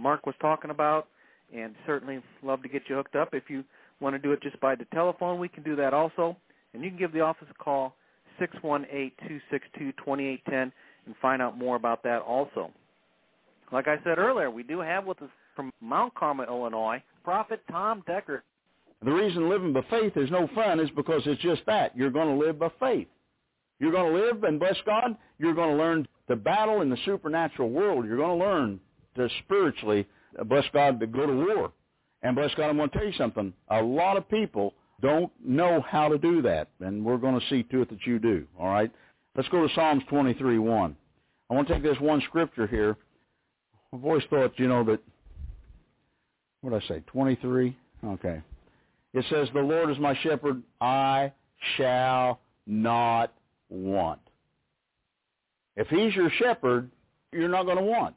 [0.00, 1.08] Mark was talking about,
[1.54, 3.30] and certainly love to get you hooked up.
[3.32, 3.64] If you
[4.00, 6.36] want to do it just by the telephone, we can do that also.
[6.72, 7.94] And you can give the office a call,
[8.40, 10.72] 618-262-2810,
[11.06, 12.70] and find out more about that also.
[13.72, 18.02] Like I said earlier, we do have with us from Mount Carmel, Illinois, Prophet Tom
[18.08, 18.42] Deckard.
[19.04, 21.96] The reason living by faith is no fun is because it's just that.
[21.96, 23.08] You're going to live by faith.
[23.78, 25.16] You're going to live and bless God.
[25.38, 28.04] You're going to learn to battle in the supernatural world.
[28.04, 28.80] You're going to learn
[29.16, 30.06] to spiritually,
[30.46, 31.72] bless God, to go to war.
[32.22, 33.52] And bless God, I'm going to tell you something.
[33.68, 37.62] A lot of people don't know how to do that, and we're going to see
[37.64, 38.46] to it that you do.
[38.58, 38.90] All right?
[39.34, 40.94] Let's go to Psalms 23:1.
[41.48, 42.96] I want to take this one scripture here.
[43.92, 45.00] I've always thought, you know, that
[46.60, 47.02] what did I say?
[47.06, 47.76] 23.
[48.04, 48.42] Okay.
[49.12, 51.32] It says, the Lord is my shepherd, I
[51.76, 53.32] shall not
[53.68, 54.20] want.
[55.76, 56.90] If he's your shepherd,
[57.32, 58.16] you're not going to want.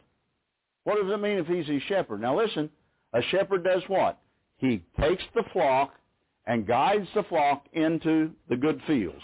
[0.83, 2.21] What does it mean if he's a shepherd?
[2.21, 2.69] Now listen,
[3.13, 4.19] a shepherd does what?
[4.57, 5.93] He takes the flock
[6.45, 9.21] and guides the flock into the good fields.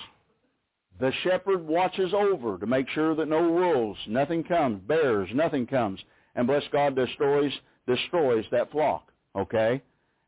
[0.99, 5.99] The shepherd watches over to make sure that no wolves, nothing comes, bears, nothing comes,
[6.35, 7.53] and bless God destroys
[7.87, 9.11] destroys that flock.
[9.35, 9.81] Okay?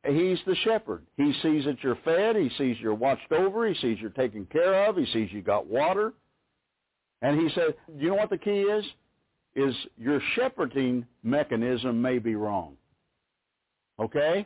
[0.07, 1.06] He's the shepherd.
[1.16, 2.36] He sees that you're fed.
[2.36, 3.68] He sees you're watched over.
[3.68, 4.98] He sees you're taken care of.
[4.98, 6.13] He sees you got water.
[7.22, 8.84] And he said, "Do you know what the key is?
[9.56, 12.77] Is your shepherding mechanism may be wrong.
[14.00, 14.45] Okay?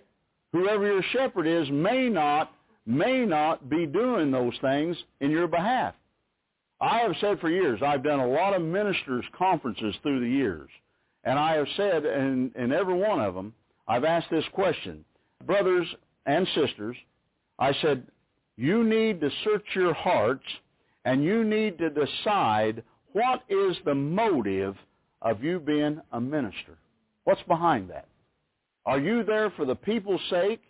[0.51, 2.51] Whoever your shepherd is may not,
[2.85, 5.93] may not be doing those things in your behalf.
[6.81, 10.69] I have said for years, I've done a lot of ministers' conferences through the years.
[11.23, 13.53] And I have said in, in every one of them,
[13.87, 15.05] I've asked this question
[15.45, 15.87] brothers
[16.25, 16.95] and sisters,
[17.59, 18.03] I said,
[18.57, 20.45] you need to search your hearts
[21.03, 24.75] and you need to decide what is the motive
[25.25, 26.77] of you being a minister.
[27.25, 28.07] What's behind that?
[28.85, 30.61] Are you there for the people's sake?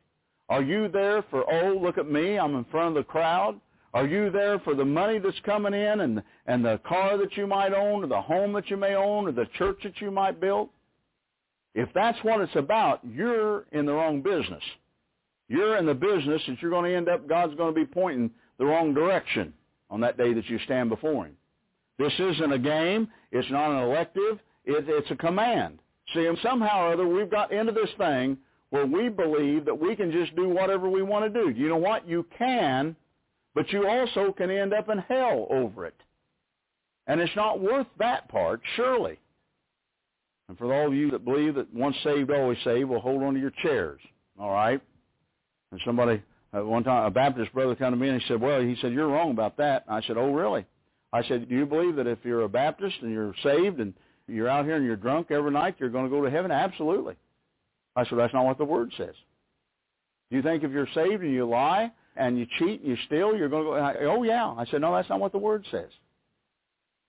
[0.47, 3.59] Are you there for, oh, look at me, I'm in front of the crowd?
[3.93, 7.47] Are you there for the money that's coming in and, and the car that you
[7.47, 10.39] might own or the home that you may own or the church that you might
[10.39, 10.69] build?
[11.73, 14.63] If that's what it's about, you're in the wrong business.
[15.49, 18.31] You're in the business that you're going to end up, God's going to be pointing
[18.57, 19.53] the wrong direction
[19.89, 21.35] on that day that you stand before him.
[21.97, 23.07] This isn't a game.
[23.31, 24.39] It's not an elective.
[24.65, 25.79] It, it's a command.
[26.13, 28.37] See, and somehow or other, we've got into this thing
[28.69, 31.49] where we believe that we can just do whatever we want to do.
[31.49, 32.07] You know what?
[32.07, 32.95] You can,
[33.53, 35.95] but you also can end up in hell over it.
[37.07, 39.19] And it's not worth that part, surely.
[40.47, 43.33] And for all of you that believe that once saved, always saved, will hold on
[43.33, 44.01] to your chairs.
[44.39, 44.81] All right?
[45.71, 46.21] And somebody,
[46.55, 48.93] uh, one time, a Baptist brother came to me and he said, well, he said,
[48.93, 49.85] you're wrong about that.
[49.87, 50.65] I said, oh, really?
[51.13, 53.93] I said, do you believe that if you're a Baptist and you're saved and
[54.27, 56.51] you're out here and you're drunk every night, you're going to go to heaven?
[56.51, 57.15] Absolutely.
[57.95, 59.13] I said, that's not what the Word says.
[60.29, 63.35] Do you think if you're saved and you lie and you cheat and you steal,
[63.35, 64.47] you're going to go, oh, yeah.
[64.47, 65.89] I said, no, that's not what the Word says.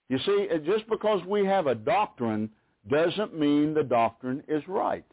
[0.08, 2.50] You see, just because we have a doctrine
[2.88, 5.04] doesn't mean the doctrine is right.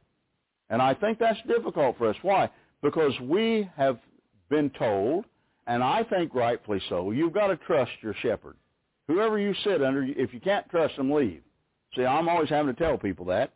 [0.69, 2.15] And I think that's difficult for us.
[2.21, 2.50] Why?
[2.81, 3.97] Because we have
[4.50, 5.25] been told,
[5.65, 8.55] and I think rightfully so, you've got to trust your shepherd.
[9.07, 11.41] Whoever you sit under, if you can't trust them, leave.
[11.95, 13.51] See, I'm always having to tell people that.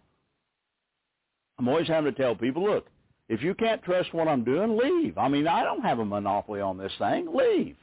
[1.60, 2.88] I'm always having to tell people, look,
[3.30, 5.18] if you can't trust what I'm doing, leave.
[5.18, 7.28] I mean, I don't have a monopoly on this thing.
[7.34, 7.75] Leave.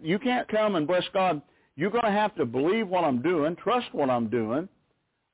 [0.00, 1.40] You can't come and bless God.
[1.76, 4.68] You're going to have to believe what I'm doing, trust what I'm doing,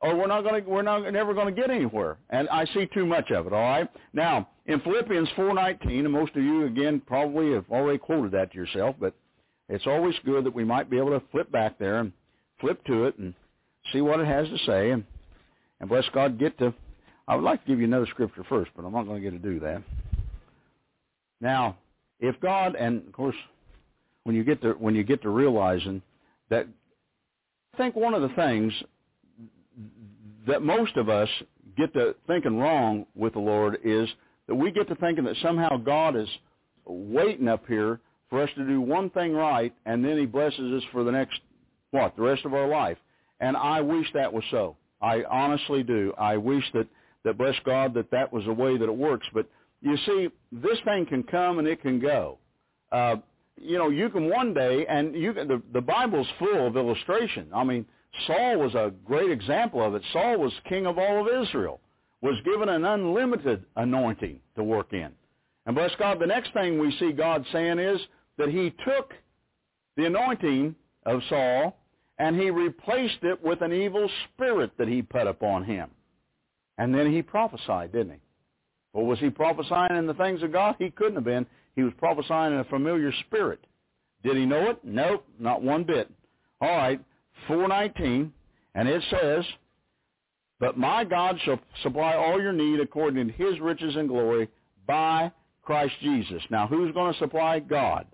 [0.01, 2.19] or we're not going to we're not never going to get anywhere.
[2.31, 3.53] And I see too much of it.
[3.53, 3.89] All right.
[4.13, 8.59] Now in Philippians 4:19, and most of you again probably have already quoted that to
[8.59, 9.15] yourself, but
[9.69, 12.13] it's always good that we might be able to flip back there and
[12.61, 13.35] flip to it and
[13.93, 15.05] see what it has to say, and
[15.81, 16.73] and bless God get to.
[17.27, 19.43] I would like to give you another scripture first, but I'm not going to get
[19.43, 19.83] to do that.
[21.41, 21.77] Now,
[22.21, 23.37] if God, and of course,
[24.25, 26.03] when you get to when you get to realizing
[26.51, 26.67] that,
[27.75, 28.73] I think one of the things
[30.47, 31.29] that most of us
[31.77, 34.09] get to thinking wrong with the Lord is
[34.47, 36.29] that we get to thinking that somehow God is
[36.85, 40.83] waiting up here for us to do one thing right, and then he blesses us
[40.93, 41.41] for the next,
[41.91, 42.99] what, the rest of our life.
[43.43, 44.77] And I wish that was so.
[45.03, 46.15] I honestly do.
[46.17, 46.87] I wish that,
[47.25, 49.27] that bless God, that that was the way that it works.
[49.35, 49.47] But
[49.83, 52.39] you see, this thing can come and it can go.
[52.93, 53.17] Uh,
[53.61, 57.49] you know, you can one day, and you can, the, the Bible's full of illustration.
[57.53, 57.85] I mean,
[58.29, 60.03] Saul was a great example of it.
[60.13, 61.81] Saul was king of all of Israel,
[62.21, 65.11] was given an unlimited anointing to work in.
[65.67, 68.01] And bless God, the next thing we see God saying is
[68.39, 69.13] that he took
[69.97, 71.77] the anointing of Saul
[72.19, 75.91] and he replaced it with an evil spirit that he put upon him.
[76.79, 78.21] And then he prophesied, didn't he?
[78.93, 80.77] Or was he prophesying in the things of God?
[80.79, 81.47] He couldn't have been.
[81.75, 83.65] He was prophesying in a familiar spirit.
[84.23, 84.79] Did he know it?
[84.85, 86.11] Nope, not one bit.
[86.61, 87.01] All right,
[87.49, 88.31] 4.19,
[88.75, 89.45] and it says,
[90.61, 94.49] But my God shall supply all your need according to his riches and glory
[94.87, 96.43] by Christ Jesus.
[96.51, 97.59] Now, who's going to supply?
[97.59, 98.07] God.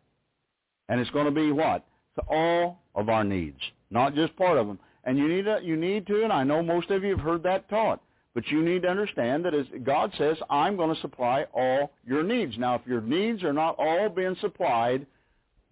[0.88, 1.84] And it's going to be what?
[2.16, 4.78] To all of our needs, not just part of them.
[5.04, 7.42] And you need to, you need to, and I know most of you have heard
[7.44, 8.02] that taught,
[8.34, 12.22] but you need to understand that as God says, I'm going to supply all your
[12.22, 12.56] needs.
[12.58, 15.06] Now, if your needs are not all being supplied,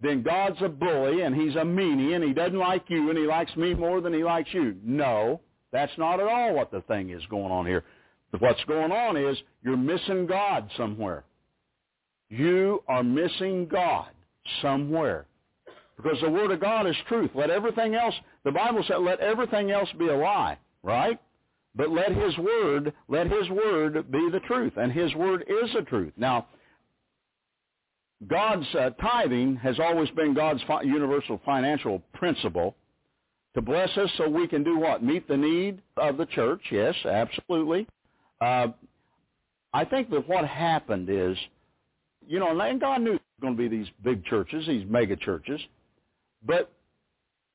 [0.01, 3.25] then God's a bully and he's a meanie and he doesn't like you and he
[3.25, 4.75] likes me more than he likes you.
[4.83, 7.83] No, that's not at all what the thing is going on here.
[8.37, 11.23] What's going on is you're missing God somewhere.
[12.29, 14.09] You are missing God
[14.61, 15.25] somewhere.
[15.97, 17.31] Because the Word of God is truth.
[17.33, 18.13] Let everything else,
[18.43, 21.19] the Bible said, let everything else be a lie, right?
[21.75, 24.73] But let His Word, let His Word be the truth.
[24.77, 26.13] And His Word is the truth.
[26.17, 26.47] Now,
[28.25, 32.75] God's uh, tithing has always been God's fi- universal financial principle
[33.53, 35.03] to bless us so we can do what?
[35.03, 36.61] Meet the need of the church.
[36.71, 37.87] Yes, absolutely.
[38.39, 38.67] Uh,
[39.73, 41.37] I think that what happened is,
[42.27, 45.15] you know, and God knew there were going to be these big churches, these mega
[45.15, 45.59] churches,
[46.45, 46.71] but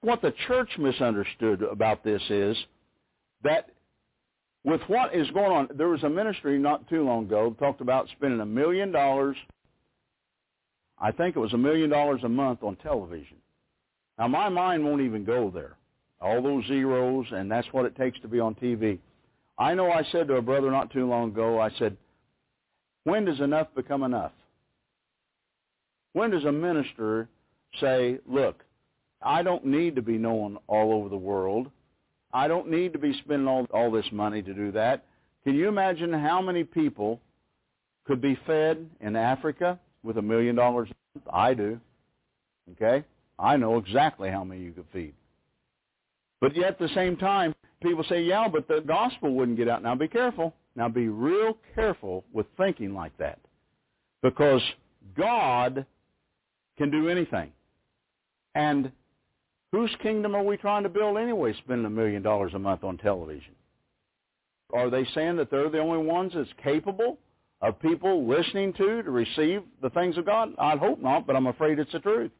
[0.00, 2.56] what the church misunderstood about this is
[3.44, 3.70] that
[4.64, 8.08] with what is going on, there was a ministry not too long ago talked about
[8.16, 9.36] spending a million dollars
[11.02, 13.36] I think it was a million dollars a month on television.
[14.18, 15.76] Now my mind won't even go there.
[16.20, 19.00] All those zeros, and that's what it takes to be on TV.
[19.58, 21.96] I know I said to a brother not too long ago, I said,
[23.02, 24.30] when does enough become enough?
[26.12, 27.28] When does a minister
[27.80, 28.62] say, look,
[29.24, 31.70] I don't need to be known all over the world.
[32.32, 35.04] I don't need to be spending all, all this money to do that.
[35.44, 37.20] Can you imagine how many people
[38.06, 40.88] could be fed in Africa, with a million dollars?
[41.32, 41.78] I do.
[42.72, 43.04] Okay?
[43.38, 45.14] I know exactly how many you could feed.
[46.40, 49.82] But yet at the same time, people say, yeah, but the gospel wouldn't get out.
[49.82, 50.54] Now be careful.
[50.74, 53.38] Now be real careful with thinking like that.
[54.22, 54.62] Because
[55.16, 55.84] God
[56.78, 57.52] can do anything.
[58.54, 58.90] And
[59.72, 62.98] whose kingdom are we trying to build anyway, spending a million dollars a month on
[62.98, 63.54] television?
[64.72, 67.18] Are they saying that they're the only ones that's capable
[67.60, 70.50] of people listening to to receive the things of God?
[70.58, 72.30] I'd hope not, but I'm afraid it's the truth.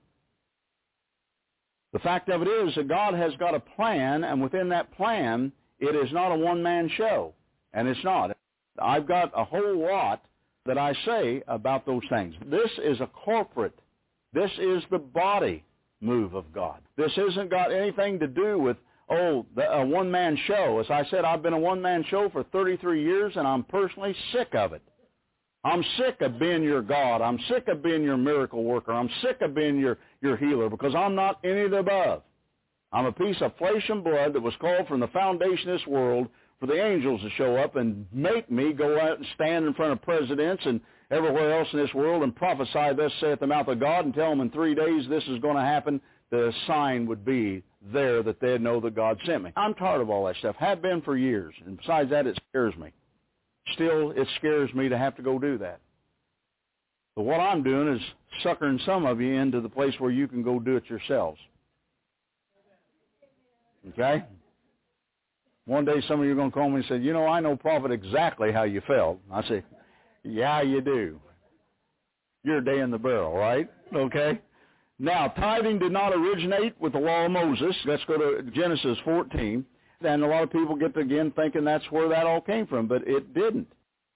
[1.92, 5.52] The fact of it is that God has got a plan, and within that plan,
[5.78, 7.34] it is not a one-man show,
[7.74, 8.34] and it's not.
[8.80, 10.24] I've got a whole lot
[10.64, 12.34] that I say about those things.
[12.46, 13.78] This is a corporate,
[14.32, 15.64] this is the body
[16.02, 16.80] move of God.
[16.96, 18.76] This hasn't got anything to do with,
[19.08, 20.78] oh, the, a one-man show.
[20.80, 24.54] As I said, I've been a one-man show for 33 years, and I'm personally sick
[24.54, 24.82] of it.
[25.64, 27.22] I'm sick of being your God.
[27.22, 28.92] I'm sick of being your miracle worker.
[28.92, 32.22] I'm sick of being your, your healer because I'm not any of the above.
[32.92, 35.86] I'm a piece of flesh and blood that was called from the foundation of this
[35.86, 36.28] world
[36.60, 39.92] for the angels to show up and make me go out and stand in front
[39.92, 40.80] of presidents and
[41.12, 44.30] everywhere else in this world and prophesy thus saith the mouth of God and tell
[44.30, 46.00] them in three days this is going to happen.
[46.30, 49.52] The sign would be there that they'd know that God sent me.
[49.54, 50.56] I'm tired of all that stuff.
[50.56, 51.54] Have been for years.
[51.66, 52.92] And besides that, it scares me
[53.74, 55.80] still it scares me to have to go do that.
[57.14, 58.02] But what I'm doing is
[58.42, 61.38] suckering some of you into the place where you can go do it yourselves.
[63.90, 64.24] Okay?
[65.66, 67.40] One day some of you are going to call me and say, you know, I
[67.40, 69.18] know, Prophet, exactly how you felt.
[69.30, 69.62] I say,
[70.24, 71.20] yeah, you do.
[72.44, 73.70] You're a day in the barrel, right?
[73.94, 74.40] Okay?
[74.98, 77.74] Now, tithing did not originate with the law of Moses.
[77.84, 79.64] Let's go to Genesis 14
[80.04, 82.86] and a lot of people get to, again thinking that's where that all came from,
[82.86, 83.68] but it didn't.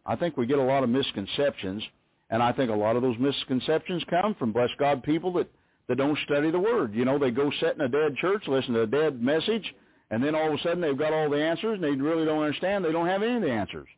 [0.05, 1.83] I think we get a lot of misconceptions,
[2.31, 5.49] and I think a lot of those misconceptions come from, bless God, people that,
[5.89, 6.95] that don't study the Word.
[6.95, 9.75] You know, they go sit in a dead church, listen to a dead message,
[10.11, 12.43] and then all of a sudden they've got all the answers, and they really don't
[12.43, 12.85] understand.
[12.85, 13.89] They don't have any of the answers.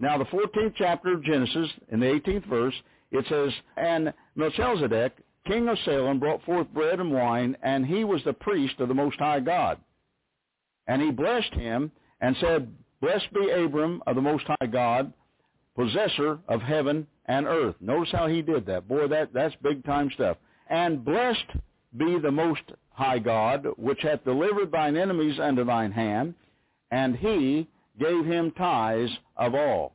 [0.00, 2.74] Now, the 14th chapter of Genesis, in the 18th verse,
[3.10, 5.12] it says, And Melchizedek,
[5.46, 8.94] king of Salem, brought forth bread and wine, and he was the priest of the
[8.94, 9.78] Most High God.
[10.86, 15.12] And he blessed him and said, Blessed be Abram of the Most High God,
[15.76, 17.76] possessor of heaven and earth.
[17.80, 18.88] Notice how he did that.
[18.88, 20.38] Boy, that, that's big time stuff.
[20.68, 21.46] And blessed
[21.96, 26.34] be the Most High God, which hath delivered thine enemies unto thine hand,
[26.90, 27.68] and he
[28.00, 29.92] gave him tithes of all.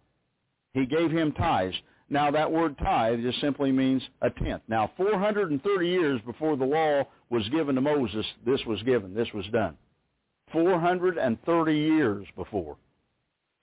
[0.74, 1.76] He gave him tithes.
[2.10, 4.62] Now that word tithe just simply means a tenth.
[4.68, 9.46] Now 430 years before the law was given to Moses, this was given, this was
[9.52, 9.76] done.
[10.52, 12.78] 430 years before.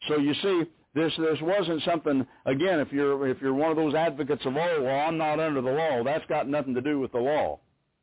[0.09, 2.27] So you see, this this wasn't something.
[2.45, 5.63] Again, if you're if you're one of those advocates of oh well, I'm not under
[5.63, 6.03] the law.
[6.03, 7.61] That's got nothing to do with the law.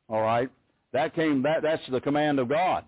[0.08, 0.50] All right,
[0.93, 2.86] that came that that's the command of God.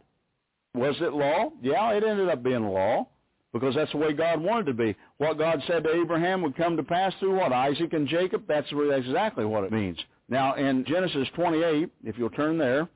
[0.74, 1.52] Was it law?
[1.62, 3.08] Yeah, it ended up being law
[3.54, 4.96] because that's the way God wanted to be.
[5.18, 8.44] What God said to Abraham would come to pass through what Isaac and Jacob.
[8.48, 9.98] That's exactly what it means.
[10.30, 12.88] Now in Genesis 28, if you'll turn there,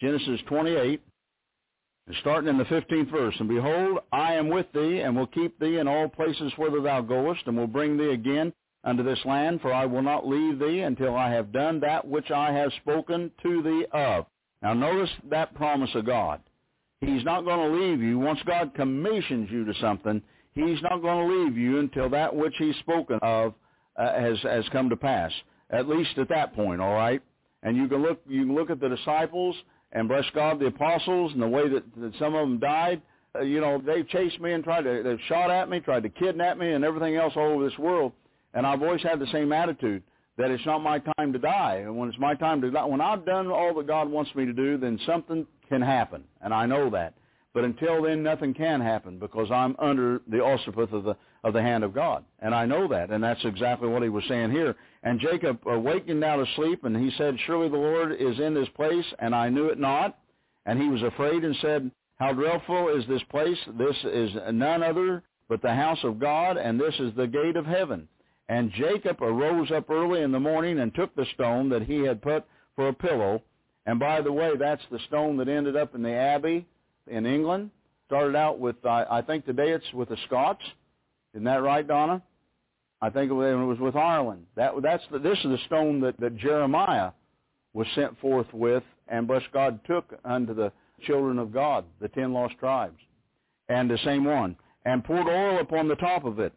[0.00, 1.02] Genesis 28.
[2.20, 5.78] Starting in the 15th verse, And behold, I am with thee, and will keep thee
[5.78, 8.52] in all places whither thou goest, and will bring thee again
[8.82, 12.30] unto this land, for I will not leave thee until I have done that which
[12.30, 14.26] I have spoken to thee of.
[14.62, 16.40] Now notice that promise of God.
[17.00, 18.18] He's not going to leave you.
[18.18, 20.20] Once God commissions you to something,
[20.54, 23.54] he's not going to leave you until that which he's spoken of
[23.96, 25.32] uh, has has come to pass.
[25.70, 27.22] At least at that point, all right.
[27.62, 29.56] And you can look you can look at the disciples
[29.92, 33.02] and bless God, the apostles, and the way that, that some of them died.
[33.34, 36.10] Uh, you know, they've chased me and tried to they've shot at me, tried to
[36.10, 38.12] kidnap me, and everything else all over this world.
[38.52, 40.02] And I've always had the same attitude
[40.36, 41.76] that it's not my time to die.
[41.84, 44.44] And when it's my time to die, when I've done all that God wants me
[44.46, 47.14] to do, then something can happen, and I know that.
[47.54, 51.62] But until then, nothing can happen because I'm under the auspice of the of the
[51.62, 54.76] hand of God, and I know that, and that's exactly what he was saying here.
[55.02, 58.68] And Jacob awakened out of sleep, and he said, "Surely the Lord is in this
[58.70, 60.18] place, and I knew it not."
[60.66, 63.58] And he was afraid and said, "How dreadful is this place!
[63.78, 67.64] This is none other but the house of God, and this is the gate of
[67.64, 68.06] heaven."
[68.48, 72.20] And Jacob arose up early in the morning and took the stone that he had
[72.20, 72.44] put
[72.76, 73.42] for a pillow.
[73.86, 76.66] And by the way, that's the stone that ended up in the Abbey
[77.06, 77.70] in England.
[78.06, 80.62] Started out with, uh, I think today it's with the Scots.
[81.32, 82.22] Isn't that right, Donna?
[83.00, 84.46] I think it was with Ireland.
[84.56, 87.12] That that's the, this is the stone that, that Jeremiah
[87.72, 90.72] was sent forth with, and bless God took unto the
[91.06, 92.98] children of God, the ten lost tribes,
[93.68, 96.52] and the same one, and poured oil upon the top of it,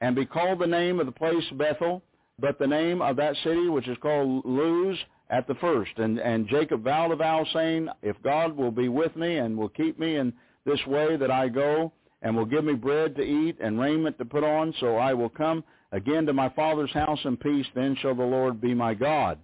[0.00, 2.02] and be called the name of the place Bethel,
[2.38, 4.96] but the name of that city which is called Luz
[5.30, 5.92] at the first.
[5.96, 9.68] And, and Jacob vowed a vow saying, if God will be with me and will
[9.68, 10.32] keep me in
[10.66, 14.26] this way that I go, and will give me bread to eat and raiment to
[14.26, 18.14] put on, so I will come again to my father's house in peace, then shall
[18.14, 19.38] the Lord be my God.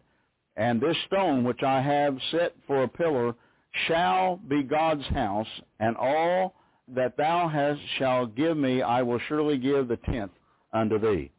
[0.56, 3.34] And this stone which I have set for a pillar
[3.86, 5.48] shall be God's house,
[5.80, 6.54] and all
[6.94, 10.32] that thou hast shall give me, I will surely give the tenth
[10.72, 11.30] unto thee.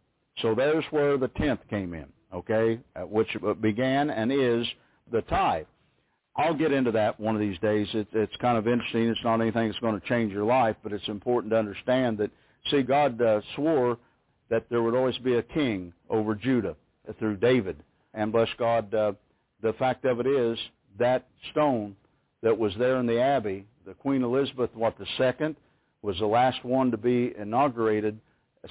[0.42, 4.66] So there's where the tenth came in okay, uh, which began and is
[5.12, 5.66] the tithe.
[6.36, 7.88] I'll get into that one of these days.
[7.94, 9.08] It, it's kind of interesting.
[9.08, 12.30] It's not anything that's going to change your life, but it's important to understand that,
[12.70, 13.98] see, God uh, swore
[14.50, 16.76] that there would always be a king over Judah
[17.20, 17.82] through David.
[18.14, 19.14] And bless God, uh,
[19.62, 20.58] the fact of it is
[21.00, 21.96] that stone
[22.44, 25.56] that was there in the abbey, the Queen Elizabeth, what, the second,
[26.02, 28.20] was the last one to be inaugurated.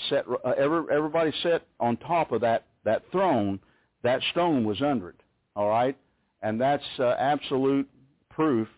[0.09, 3.61] Set, uh, every, everybody sat on top of that that throne,
[4.03, 5.21] that stone was under it.
[5.55, 5.97] All right?
[6.41, 7.89] And that's uh, absolute
[8.31, 8.69] proof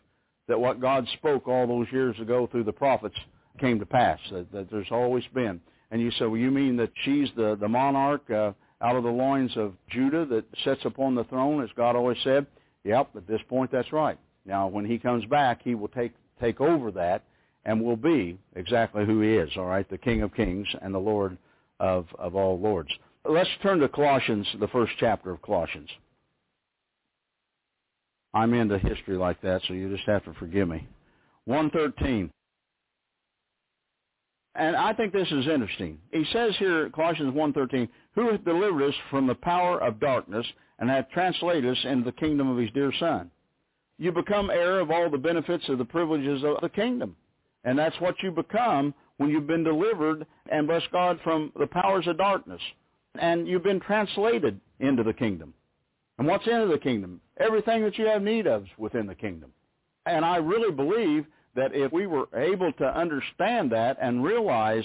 [0.48, 3.14] that what God spoke all those years ago through the prophets
[3.60, 5.60] came to pass, that, that there's always been.
[5.90, 9.10] And you say, well, you mean that she's the, the monarch uh, out of the
[9.10, 12.46] loins of Judah that sits upon the throne, as God always said?
[12.84, 14.18] Yep, at this point, that's right.
[14.46, 17.24] Now, when he comes back, he will take, take over that
[17.64, 20.98] and will be exactly who he is, all right, the King of kings and the
[20.98, 21.36] Lord
[21.80, 22.90] of, of all lords
[23.28, 25.88] let's turn to Colossians, the first chapter of Colossians.
[28.34, 30.86] I'm into history like that, so you just have to forgive me.
[31.46, 32.30] 113.
[34.54, 35.98] And I think this is interesting.
[36.12, 40.46] He says here, Colossians 1.13, who hath delivered us from the power of darkness
[40.78, 43.30] and hath translated us into the kingdom of his dear Son.
[43.98, 47.16] You become heir of all the benefits of the privileges of the kingdom.
[47.64, 52.06] And that's what you become when you've been delivered and bless God from the powers
[52.06, 52.62] of darkness
[53.18, 55.54] and you've been translated into the kingdom.
[56.18, 57.20] And what's into the kingdom?
[57.38, 59.52] Everything that you have need of is within the kingdom.
[60.06, 64.84] And I really believe that if we were able to understand that and realize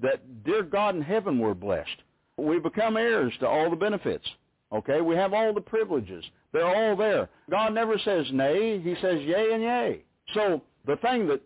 [0.00, 1.88] that, dear God in heaven, we're blessed.
[2.36, 4.26] We become heirs to all the benefits.
[4.72, 5.00] Okay?
[5.00, 6.24] We have all the privileges.
[6.52, 7.28] They're all there.
[7.50, 8.80] God never says nay.
[8.80, 10.02] He says yea and yea.
[10.34, 11.40] So the thing that,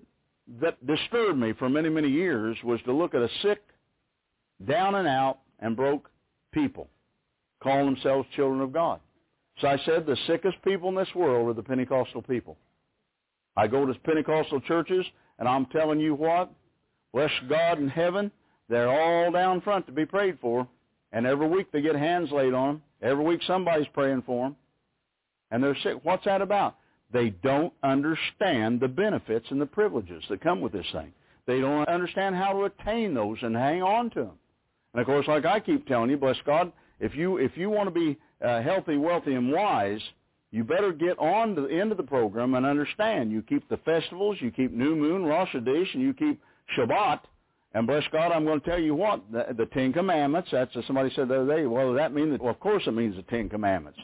[0.61, 3.63] that disturbed me for many, many years was to look at a sick,
[4.67, 6.11] down and out, and broke
[6.55, 6.89] people
[7.63, 9.01] call themselves children of God.
[9.61, 12.57] So I said the sickest people in this world are the Pentecostal people.
[13.57, 15.05] I go to Pentecostal churches,
[15.39, 16.51] and I'm telling you what,
[17.13, 18.31] bless God in heaven,
[18.69, 20.67] they're all down front to be prayed for,
[21.13, 22.83] and every week they get hands laid on them.
[23.03, 24.57] Every week somebody's praying for them,
[25.51, 25.99] and they're sick.
[26.03, 26.77] What's that about?
[27.13, 31.13] They don't understand the benefits and the privileges that come with this thing.
[31.47, 34.39] They don't understand how to attain those and hang on to them.
[34.95, 37.93] And of course, like I keep telling you, bless God, if you if you want
[37.93, 40.01] to be uh, healthy, wealthy, and wise,
[40.53, 43.33] you better get on to the end of the program and understand.
[43.33, 46.41] You keep the festivals, you keep New Moon, Rosh Hashanah, and you keep
[46.79, 47.21] Shabbat.
[47.75, 51.11] And bless God, I'm going to tell you what, the, the Ten Commandments, that's somebody
[51.17, 53.23] said the other day, well, does that mean that, well, of course it means the
[53.23, 53.99] Ten Commandments.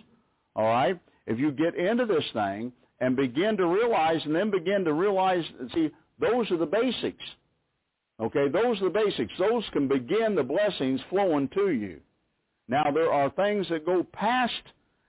[0.57, 0.99] All right?
[1.29, 5.45] If you get into this thing and begin to realize and then begin to realize,
[5.73, 7.23] see, those are the basics.
[8.21, 9.33] Okay, those are the basics.
[9.39, 12.01] Those can begin the blessings flowing to you.
[12.69, 14.53] Now, there are things that go past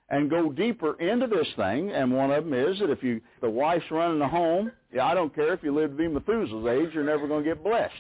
[0.10, 3.50] and go deeper into this thing, and one of them is that if you the
[3.50, 6.93] wife's running the home, yeah, I don't care if you live to be Methuselah's age,
[6.93, 7.93] you're never going to get blessed.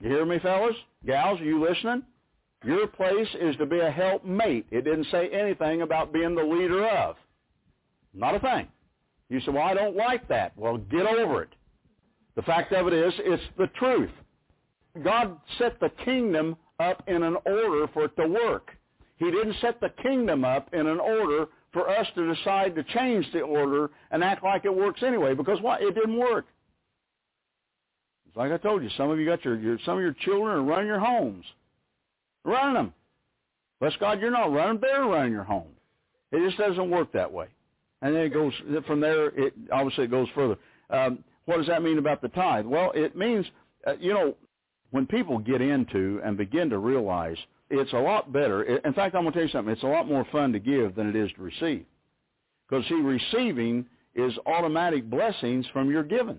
[0.00, 0.76] You hear me, fellas?
[1.06, 2.02] Gals, are you listening?
[2.64, 4.66] Your place is to be a helpmate.
[4.70, 7.16] It didn't say anything about being the leader of.
[8.12, 8.68] Not a thing.
[9.28, 10.56] You say, well, I don't like that.
[10.56, 11.50] Well, get over it.
[12.36, 14.10] The fact of it is, it's the truth.
[15.02, 18.70] God set the kingdom up in an order for it to work.
[19.16, 23.26] He didn't set the kingdom up in an order for us to decide to change
[23.32, 25.82] the order and act like it works anyway, because what?
[25.82, 26.46] It didn't work.
[28.26, 30.56] It's like I told you, some of you got your, your some of your children
[30.56, 31.44] are running your homes.
[32.44, 32.94] Running them.
[33.80, 35.68] Bless God, you're not running, they're running your home.
[36.32, 37.48] It just doesn't work that way.
[38.02, 38.52] And then it goes
[38.86, 39.28] from there.
[39.28, 40.56] It obviously it goes further.
[40.90, 42.66] Um, what does that mean about the tithe?
[42.66, 43.46] Well, it means
[43.86, 44.34] uh, you know
[44.94, 47.36] when people get into and begin to realize
[47.68, 48.62] it's a lot better.
[48.62, 49.72] In fact, I'm going to tell you something.
[49.72, 51.84] It's a lot more fun to give than it is to receive.
[52.68, 56.38] Because see, receiving is automatic blessings from your giving.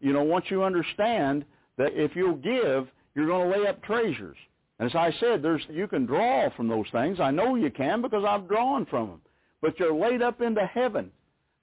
[0.00, 1.44] You know, once you understand
[1.78, 4.38] that if you'll give, you're going to lay up treasures.
[4.80, 7.20] And as I said, there's you can draw from those things.
[7.20, 9.20] I know you can because I've drawn from them.
[9.62, 11.12] But you're laid up into heaven.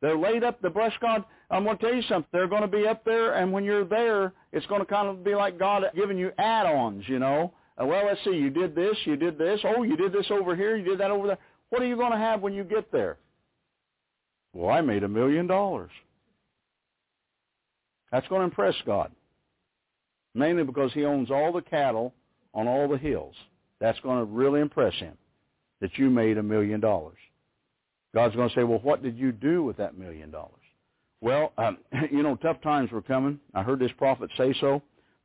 [0.01, 1.23] They're laid up, the bless God.
[1.51, 2.29] I'm going to tell you something.
[2.31, 5.23] They're going to be up there, and when you're there, it's going to kind of
[5.23, 7.53] be like God giving you add-ons, you know.
[7.79, 9.59] Uh, well, let's see, you did this, you did this.
[9.63, 11.37] Oh, you did this over here, you did that over there.
[11.69, 13.17] What are you going to have when you get there?
[14.53, 15.91] Well, I made a million dollars.
[18.11, 19.11] That's going to impress God.
[20.33, 22.13] Mainly because he owns all the cattle
[22.53, 23.35] on all the hills.
[23.79, 25.17] That's going to really impress him
[25.79, 27.17] that you made a million dollars.
[28.13, 30.51] God's going to say, well, what did you do with that million dollars?
[31.21, 31.77] Well, um,
[32.11, 33.39] you know, tough times were coming.
[33.53, 34.81] I heard this prophet say so.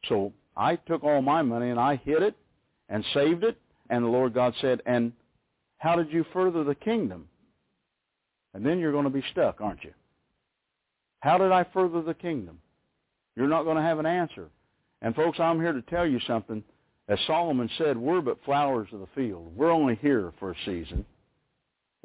[0.08, 2.36] So I took all my money and I hid it
[2.88, 3.56] and saved it.
[3.90, 5.12] And the Lord God said, and
[5.78, 7.28] how did you further the kingdom?
[8.54, 9.92] And then you're going to be stuck, aren't you?
[11.20, 12.58] How did I further the kingdom?
[13.36, 14.48] You're not going to have an answer.
[15.02, 16.64] And folks, I'm here to tell you something.
[17.08, 19.52] As Solomon said, we're but flowers of the field.
[19.56, 21.04] We're only here for a season.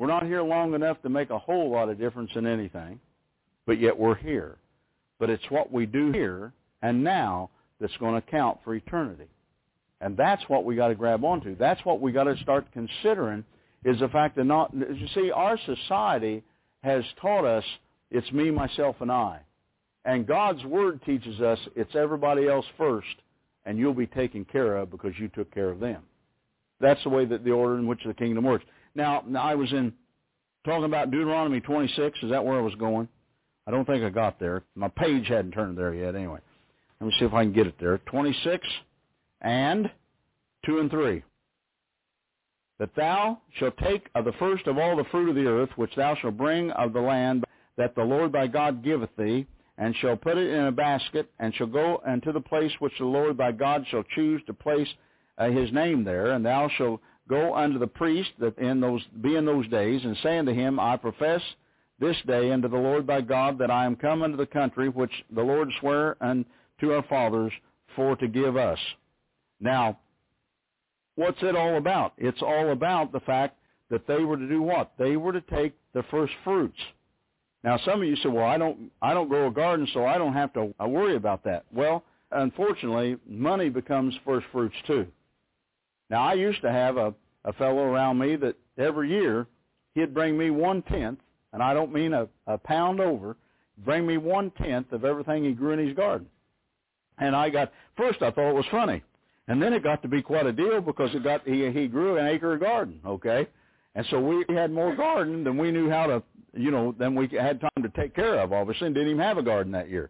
[0.02, 3.00] We're not here long enough to make a whole lot of difference in anything,
[3.68, 4.58] but yet we're here.
[5.20, 9.28] But it's what we do here and now that's going to count for eternity.
[10.02, 11.56] And that's what we got to grab onto.
[11.56, 13.46] That's what we got to start considering
[13.86, 16.42] is the fact that not, you see, our society
[16.82, 17.64] has taught us
[18.10, 19.42] it's me, myself, and I.
[20.04, 23.06] And God's Word teaches us it's everybody else first,
[23.68, 26.02] and you'll be taken care of because you took care of them.
[26.80, 28.66] That's the way that the order in which the kingdom works.
[28.96, 29.94] Now, I was in
[30.66, 32.20] talking about Deuteronomy 26.
[32.24, 33.08] Is that where I was going?
[33.68, 34.64] I don't think I got there.
[34.76, 36.16] My page hadn't turned there yet.
[36.16, 36.40] Anyway,
[37.00, 38.00] let me see if I can get it there.
[38.00, 38.68] 26
[39.42, 39.90] and
[40.66, 41.24] 2 and 3.
[42.80, 45.96] That thou shalt take of the first of all the fruit of the earth, which
[45.96, 47.46] thou shalt bring of the land
[47.78, 49.46] that the Lord thy God giveth thee,
[49.78, 53.06] and shall put it in a basket, and shall go unto the place which the
[53.06, 54.88] Lord thy God shall choose to place
[55.38, 59.36] uh, his name there, and thou shalt go unto the priest that in those be
[59.36, 61.42] in those days, and say unto him, I profess
[62.00, 65.12] this day unto the Lord thy God that I am come unto the country which
[65.34, 67.54] the Lord sware unto our fathers
[67.96, 68.80] for to give us.
[69.60, 70.00] Now,
[71.16, 72.14] what's it all about?
[72.18, 73.58] It's all about the fact
[73.90, 74.92] that they were to do what?
[74.98, 76.80] They were to take the first fruits.
[77.64, 80.18] Now, some of you say, "Well, I don't, I don't grow a garden, so I
[80.18, 85.06] don't have to worry about that." Well, unfortunately, money becomes first fruits too.
[86.12, 87.14] Now, I used to have a,
[87.46, 89.48] a fellow around me that every year
[89.96, 91.20] he'd bring me one tenth,
[91.54, 93.38] and I don't mean a, a pound over,
[93.78, 96.28] bring me one tenth of everything he grew in his garden.
[97.18, 99.02] And I got first I thought it was funny,
[99.48, 102.18] and then it got to be quite a deal because it got he he grew
[102.18, 103.48] an acre of garden, okay,
[103.96, 107.30] and so we had more garden than we knew how to, you know, than we
[107.30, 108.52] had time to take care of.
[108.52, 110.10] Obviously, and didn't even have a garden that year.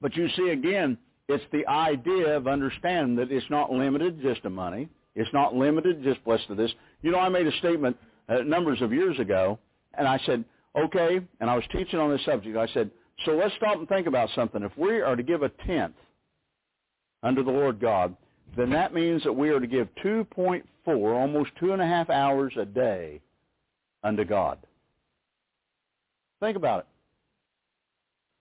[0.00, 0.98] But you see again,
[1.30, 4.88] it's the idea of understanding that it's not limited just to money.
[5.14, 6.72] It's not limited just blessed to this.
[7.02, 7.96] You know, I made a statement
[8.28, 9.58] uh, numbers of years ago,
[9.94, 10.44] and I said,
[10.78, 12.56] okay, and I was teaching on this subject.
[12.56, 12.90] I said,
[13.24, 14.62] so let's stop and think about something.
[14.62, 15.96] If we are to give a tenth
[17.22, 18.16] under the Lord God,
[18.56, 22.52] then that means that we are to give 2.4, almost two and a half hours
[22.58, 23.20] a day
[24.02, 24.58] unto God.
[26.40, 26.86] Think about it.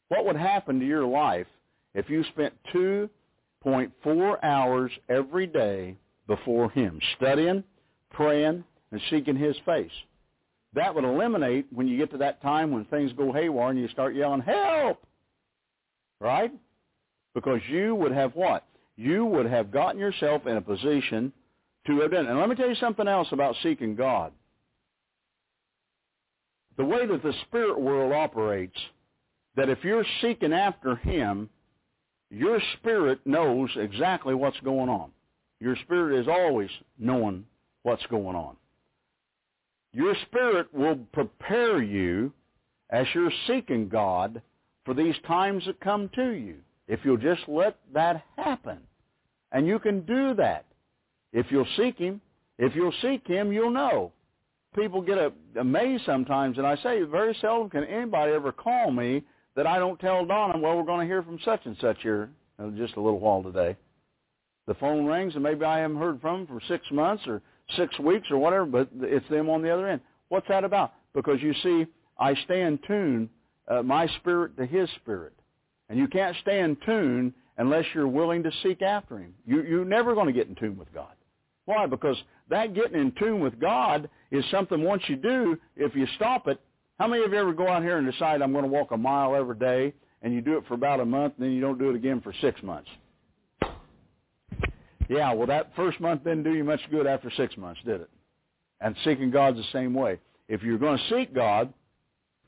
[0.07, 1.47] What would happen to your life
[1.93, 5.95] if you spent 2.4 hours every day
[6.27, 7.63] before him, studying,
[8.11, 9.91] praying, and seeking his face.
[10.73, 13.87] That would eliminate when you get to that time when things go haywire and you
[13.89, 15.03] start yelling, help!
[16.19, 16.51] Right?
[17.33, 18.65] Because you would have what?
[18.95, 21.33] You would have gotten yourself in a position
[21.87, 22.27] to have done.
[22.27, 24.31] And let me tell you something else about seeking God.
[26.77, 28.77] The way that the spirit world operates,
[29.55, 31.49] that if you're seeking after him,
[32.29, 35.11] your spirit knows exactly what's going on.
[35.59, 37.45] Your spirit is always knowing
[37.83, 38.55] what's going on.
[39.93, 42.31] Your spirit will prepare you
[42.89, 44.41] as you're seeking God
[44.85, 46.57] for these times that come to you.
[46.87, 48.79] If you'll just let that happen.
[49.51, 50.65] And you can do that.
[51.33, 52.21] If you'll seek him,
[52.57, 54.11] if you'll seek him, you'll know.
[54.75, 55.17] People get
[55.59, 59.23] amazed sometimes, and I say very seldom can anybody ever call me
[59.55, 62.29] that I don't tell Donna, well, we're going to hear from such and such here
[62.59, 63.75] in just a little while today.
[64.67, 67.41] The phone rings, and maybe I haven't heard from them for six months or
[67.75, 70.01] six weeks or whatever, but it's them on the other end.
[70.29, 70.93] What's that about?
[71.13, 71.87] Because you see,
[72.19, 73.29] I stay in tune,
[73.67, 75.33] uh, my spirit to his spirit.
[75.89, 79.33] And you can't stay in tune unless you're willing to seek after him.
[79.45, 81.13] You, you're never going to get in tune with God.
[81.65, 81.85] Why?
[81.85, 82.17] Because
[82.49, 86.59] that getting in tune with God is something once you do, if you stop it,
[86.99, 88.97] how many of you ever go out here and decide I'm going to walk a
[88.97, 91.79] mile every day and you do it for about a month and then you don't
[91.79, 92.89] do it again for six months?
[95.07, 98.09] Yeah, well that first month didn't do you much good after six months, did it?
[98.81, 100.19] And seeking God's the same way.
[100.49, 101.73] If you're going to seek God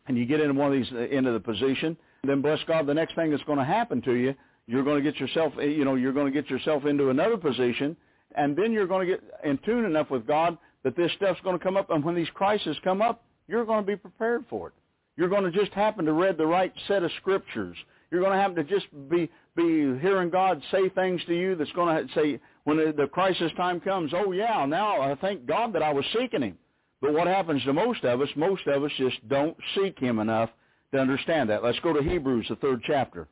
[0.07, 2.93] and you get into one of these uh, into the position, then bless God, the
[2.93, 4.35] next thing that's going to happen to you,
[4.67, 7.37] you're going to get yourself, eh, you know, you're going to get yourself into another
[7.37, 7.95] position,
[8.35, 11.57] and then you're going to get in tune enough with God that this stuff's going
[11.57, 14.69] to come up, and when these crises come up, you're going to be prepared for
[14.69, 14.73] it.
[15.17, 17.77] You're going to just happen to read the right set of scriptures.
[18.09, 21.71] You're going to happen to just be be hearing God say things to you that's
[21.73, 25.83] going to say when the, crisis time comes, oh yeah, now I thank God that
[25.83, 26.57] I was seeking him.
[27.01, 30.49] But what happens to most of us, most of us just don't seek him enough
[30.93, 31.63] to understand that.
[31.63, 33.27] Let's go to Hebrews, the third chapter.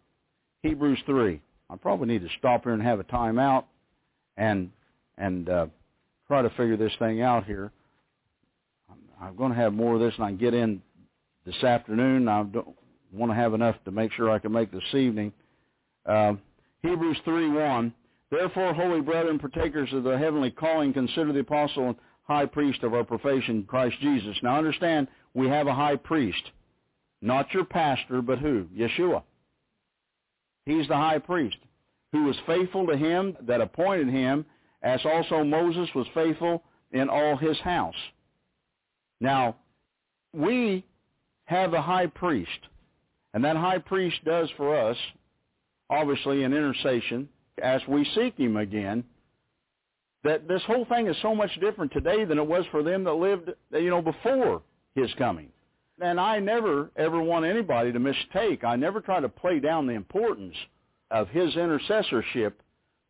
[0.63, 1.39] Hebrews 3.
[1.69, 3.67] I probably need to stop here and have a time out
[4.35, 4.71] and,
[5.17, 5.67] and uh,
[6.27, 7.71] try to figure this thing out here.
[9.21, 10.81] I'm going to have more of this and I can get in
[11.45, 12.27] this afternoon.
[12.27, 12.75] I don't
[13.11, 15.33] want to have enough to make sure I can make this evening.
[16.05, 16.33] Uh,
[16.81, 17.93] Hebrews 3.1
[18.31, 22.93] Therefore, holy brethren, partakers of the heavenly calling, consider the apostle and high priest of
[22.93, 24.37] our profession, Christ Jesus.
[24.43, 26.51] Now understand, we have a high priest.
[27.21, 28.65] Not your pastor, but who?
[28.77, 29.23] Yeshua.
[30.65, 31.57] He's the high priest
[32.11, 34.45] who was faithful to him that appointed him,
[34.83, 37.95] as also Moses was faithful in all his house.
[39.19, 39.57] Now,
[40.33, 40.85] we
[41.45, 42.59] have a high priest,
[43.33, 44.97] and that high priest does for us,
[45.89, 47.29] obviously, an intercession
[47.61, 49.03] as we seek him again.
[50.23, 53.13] That this whole thing is so much different today than it was for them that
[53.13, 55.49] lived, you know, before his coming.
[56.01, 58.63] And I never ever want anybody to mistake.
[58.63, 60.55] I never try to play down the importance
[61.11, 62.61] of his intercessorship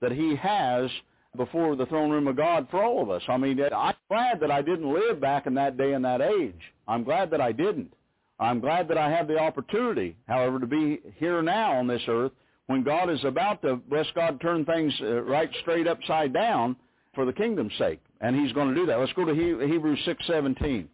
[0.02, 0.90] that he has
[1.38, 3.22] before the throne room of God for all of us.
[3.28, 6.60] I mean, I'm glad that I didn't live back in that day and that age.
[6.88, 7.94] I'm glad that I didn't.
[8.40, 12.32] I'm glad that I have the opportunity, however, to be here now on this earth
[12.68, 16.76] when God is about to, bless God, turn things uh, right straight upside down
[17.16, 18.00] for the kingdom's sake.
[18.22, 19.00] And he's going to do that.
[19.00, 20.86] Let's go to Hebrews 6.17.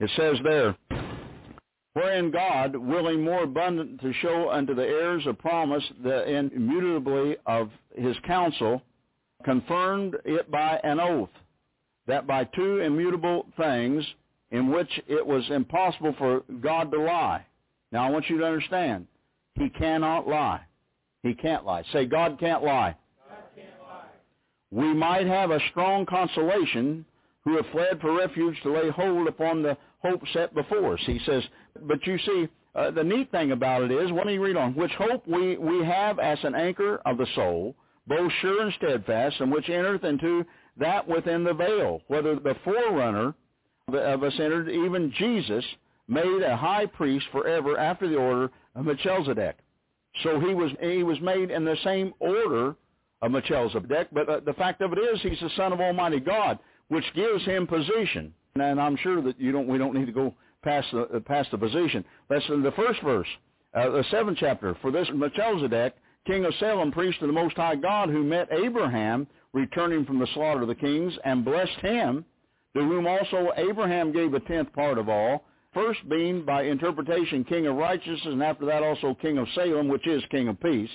[0.00, 0.76] It says there,
[1.92, 7.70] wherein God, willing more abundant to show unto the heirs of promise the immutably of
[7.96, 8.82] his counsel,
[9.44, 11.30] confirmed it by an oath,
[12.06, 14.04] that by two immutable things
[14.50, 17.44] in which it was impossible for God to lie.
[17.92, 19.06] Now I want you to understand,
[19.54, 20.62] he cannot lie.
[21.22, 21.84] He can't lie.
[21.92, 22.96] Say, God can't lie.
[23.28, 24.06] God can't lie.
[24.70, 27.04] We might have a strong consolation
[27.44, 31.00] who have fled for refuge to lay hold upon the hope set before us.
[31.06, 31.42] He says,
[31.82, 34.74] but you see, uh, the neat thing about it is, what do you read on?
[34.74, 37.74] Which hope we, we have as an anchor of the soul,
[38.06, 40.44] both sure and steadfast, and which entereth into
[40.76, 43.34] that within the veil, whether the forerunner
[43.88, 45.64] of us entered, even Jesus,
[46.08, 49.56] made a high priest forever after the order of Melchizedek.
[50.22, 52.76] So he was he was made in the same order
[53.22, 56.58] of Melchizedek, but uh, the fact of it is he's the son of Almighty God,
[56.88, 58.32] which gives him position.
[58.54, 61.50] And I'm sure that you don't we don't need to go past the uh, past
[61.50, 62.04] the position.
[62.28, 63.26] That's in the first verse,
[63.74, 64.76] uh, the seventh chapter.
[64.82, 69.26] For this Melchizedek, king of Salem, priest of the Most High God, who met Abraham
[69.52, 72.24] returning from the slaughter of the kings and blessed him,
[72.74, 77.66] to whom also Abraham gave a tenth part of all, first being by interpretation king
[77.66, 80.90] of righteousness, and after that also king of Salem, which is king of peace,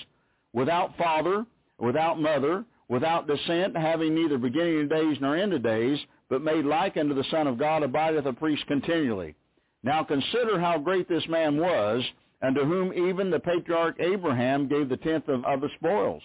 [0.53, 1.45] without father,
[1.79, 6.65] without mother, without descent, having neither beginning of days nor end of days, but made
[6.65, 9.35] like unto the Son of God, abideth a priest continually.
[9.83, 12.03] Now consider how great this man was,
[12.41, 16.21] and to whom even the patriarch Abraham gave the tenth of, of the spoils.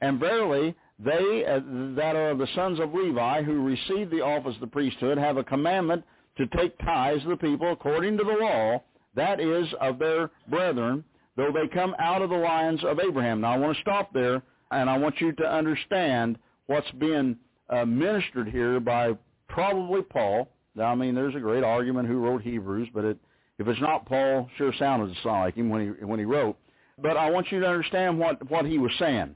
[0.00, 1.60] And verily, they uh,
[1.96, 5.44] that are the sons of Levi, who receive the office of the priesthood, have a
[5.44, 6.04] commandment
[6.38, 8.82] to take tithes of the people according to the law,
[9.14, 11.02] that is, of their brethren,
[11.36, 13.40] though they come out of the lines of Abraham.
[13.40, 17.36] Now I want to stop there, and I want you to understand what's being
[17.70, 19.12] uh, ministered here by
[19.48, 20.48] probably Paul.
[20.74, 23.18] Now, I mean, there's a great argument who wrote Hebrews, but it,
[23.58, 26.56] if it's not Paul, sure sounded like him when he when he wrote.
[26.98, 29.34] But I want you to understand what what he was saying.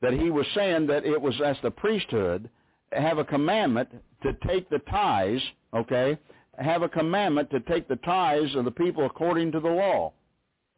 [0.00, 2.48] That he was saying that it was as the priesthood
[2.92, 3.88] have a commandment
[4.22, 5.42] to take the tithes,
[5.74, 6.18] okay,
[6.56, 10.12] have a commandment to take the tithes of the people according to the law.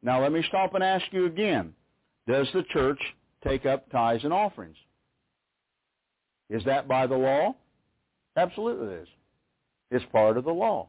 [0.02, 1.74] Now let me stop and ask you again.
[2.26, 3.00] Does the church
[3.44, 4.76] take up tithes and offerings?
[6.48, 7.54] Is that by the law?
[8.36, 9.08] Absolutely it is.
[9.90, 10.88] It's part of the law.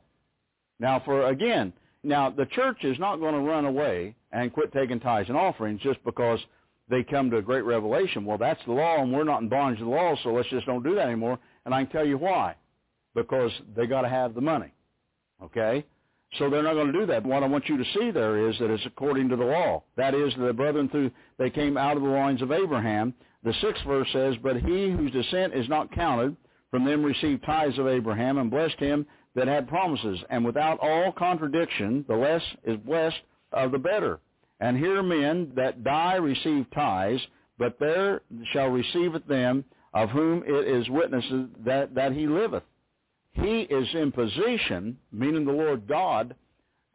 [0.82, 1.72] Now for, again,
[2.04, 5.80] now the church is not going to run away and quit taking tithes and offerings
[5.82, 6.40] just because
[6.90, 8.26] they come to a great revelation.
[8.26, 10.66] Well, that's the law and we're not in bondage to the law, so let's just
[10.66, 11.38] don't do that anymore.
[11.66, 12.56] And I can tell you why.
[13.14, 14.74] Because they got to have the money.
[15.44, 15.86] Okay?
[16.40, 17.26] So they're not going to do that.
[17.26, 19.84] What I want you to see there is that it's according to the law.
[19.98, 23.14] That is, the brethren through they came out of the loins of Abraham.
[23.44, 26.36] The sixth verse says, But he whose descent is not counted
[26.72, 30.20] from them received tithes of Abraham and blessed him that had promises.
[30.30, 34.20] And without all contradiction, the less is blessed of the better.
[34.60, 37.22] And here men that die receive tithes,
[37.58, 38.22] but there
[38.54, 42.64] shall receive it them of whom it is witnesses that, that he liveth.
[43.34, 46.36] He is in position, meaning the Lord God,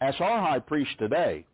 [0.00, 1.44] as our high priest today.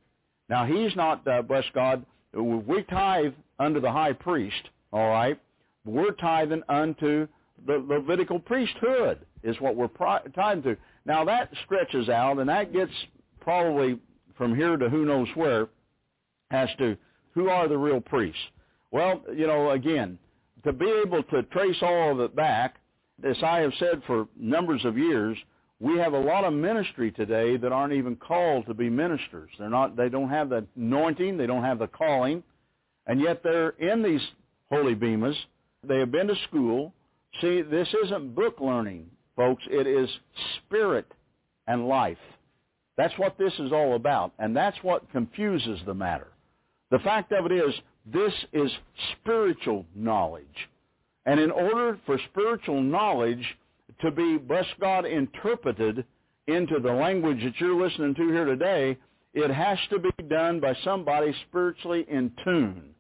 [0.48, 5.40] Now, he's not, uh, bless God, we tithe under the high priest, all right?
[5.84, 7.28] We're tithing unto
[7.66, 9.88] the Levitical priesthood is what we're
[10.34, 10.76] tithing to.
[11.04, 12.92] Now, that stretches out, and that gets
[13.40, 13.98] probably
[14.36, 15.68] from here to who knows where
[16.50, 16.96] as to
[17.34, 18.40] who are the real priests.
[18.90, 20.18] Well, you know, again,
[20.64, 22.76] to be able to trace all of it back,
[23.24, 25.36] as I have said for numbers of years,
[25.80, 29.50] we have a lot of ministry today that aren't even called to be ministers.
[29.58, 32.42] They're not they don't have the anointing, they don't have the calling,
[33.06, 34.20] and yet they're in these
[34.70, 35.34] holy bemas.
[35.86, 36.92] They have been to school.
[37.40, 39.62] See, this isn't book learning, folks.
[39.70, 40.08] It is
[40.66, 41.06] spirit
[41.66, 42.18] and life.
[42.96, 46.28] That's what this is all about, and that's what confuses the matter.
[46.90, 47.74] The fact of it is,
[48.06, 48.70] this is
[49.12, 50.44] spiritual knowledge.
[51.24, 53.44] And in order for spiritual knowledge
[54.02, 56.04] to be, bless God, interpreted
[56.48, 58.98] into the language that you're listening to here today,
[59.32, 62.90] it has to be done by somebody spiritually in tune.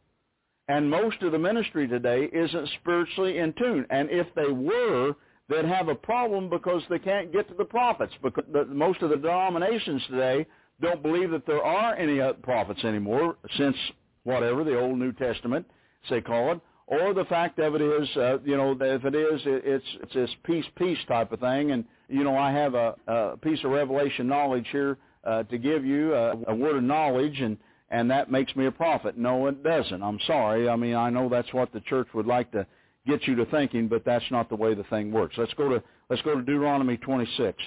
[0.72, 3.84] And most of the ministry today isn't spiritually in tune.
[3.90, 5.12] And if they were,
[5.50, 8.14] they'd have a problem because they can't get to the prophets.
[8.22, 10.46] Because the, most of the denominations today
[10.80, 13.76] don't believe that there are any prophets anymore since
[14.24, 15.66] whatever the Old New Testament,
[16.08, 19.40] they call it, or the fact of it is, uh, you know, if it is,
[19.44, 22.94] it, it's it's this peace peace type of thing, and you know, I have a,
[23.06, 27.40] a piece of revelation knowledge here uh, to give you, a, a word of knowledge,
[27.40, 27.56] and
[27.92, 29.18] and that makes me a prophet.
[29.18, 30.02] No, it doesn't.
[30.02, 30.66] I'm sorry.
[30.66, 32.66] I mean, I know that's what the church would like to
[33.06, 35.34] get you to thinking, but that's not the way the thing works.
[35.36, 37.62] Let's go to let's go to Deuteronomy 26.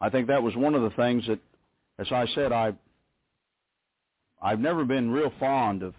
[0.00, 1.40] I think that was one of the things that,
[1.98, 2.74] as I said, I,
[4.40, 5.94] I've never been real fond of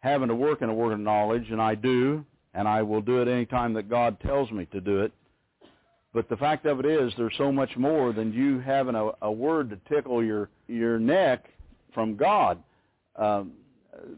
[0.00, 3.20] having to work in a word of knowledge, and I do, and I will do
[3.20, 5.12] it any time that God tells me to do it.
[6.18, 9.30] But the fact of it is, there's so much more than you having a, a
[9.30, 11.44] word to tickle your your neck
[11.94, 12.60] from God.
[13.14, 13.52] Um,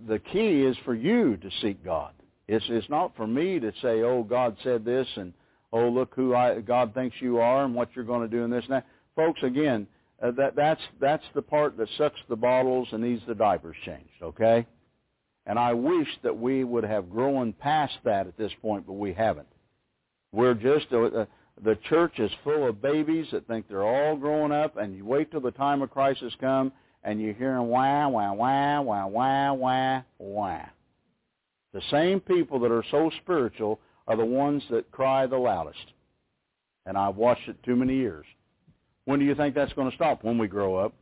[0.09, 2.15] the key is for you to seek God.
[2.49, 5.35] It's it's not for me to say, "Oh, God said this," and
[5.75, 8.51] oh, look who I, God thinks you are and what you're going to do in
[8.51, 8.87] this that.
[9.15, 9.87] Folks, again,
[10.23, 14.23] uh, that, that's, that's the part that sucks the bottles and needs the diapers changed,
[14.23, 14.67] okay?
[15.45, 19.13] And I wish that we would have grown past that at this point, but we
[19.13, 19.49] haven't.
[20.33, 21.27] We're just, uh, uh,
[21.65, 25.31] the church is full of babies that think they're all growing up, and you wait
[25.31, 26.73] till the time of crisis come,
[27.05, 30.67] and you hear them wah, wah, wah, wah, wah, wah, wah.
[31.73, 35.79] The same people that are so spiritual are the ones that cry the loudest.
[36.87, 38.27] And I've watched it too many years.
[39.05, 40.25] When do you think that's going to stop?
[40.25, 40.95] When we grow up.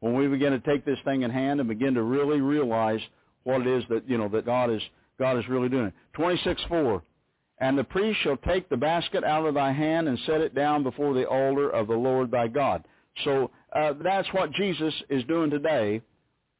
[0.00, 3.00] When we begin to take this thing in hand and begin to really realize
[3.44, 4.82] what it is that, you know, that God is,
[5.18, 5.92] God is really doing.
[6.16, 7.02] 26.4.
[7.60, 10.82] And the priest shall take the basket out of thy hand and set it down
[10.82, 12.84] before the altar of the Lord thy God.
[13.24, 16.00] So uh, that's what Jesus is doing today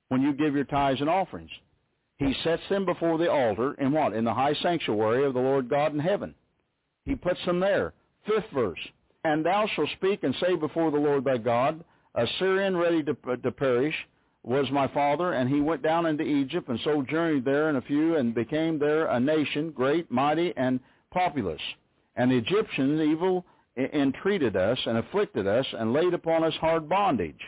[0.08, 1.50] when you give your tithes and offerings.
[2.16, 4.12] He sets them before the altar in what?
[4.12, 6.34] In the high sanctuary of the Lord God in heaven.
[7.04, 7.92] He puts them there.
[8.26, 8.78] Fifth verse.
[9.24, 11.84] And thou shalt speak and say before the Lord thy God,
[12.14, 13.94] a Syrian ready to, to perish
[14.42, 17.82] was my father, and he went down into Egypt and so journeyed there in a
[17.82, 20.80] few and became there a nation, great, mighty, and
[21.10, 21.60] populous.
[22.16, 23.44] And the Egyptians evil
[23.76, 27.40] entreated us and afflicted us and laid upon us hard bondage.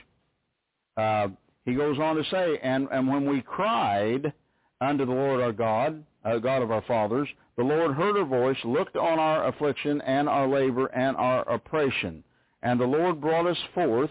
[0.96, 1.28] Uh,
[1.64, 4.32] he goes on to say, and, and when we cried,
[4.80, 7.28] unto the Lord our God, uh, God of our fathers.
[7.56, 12.24] The Lord heard our voice, looked on our affliction and our labor and our oppression.
[12.62, 14.10] And the Lord brought us forth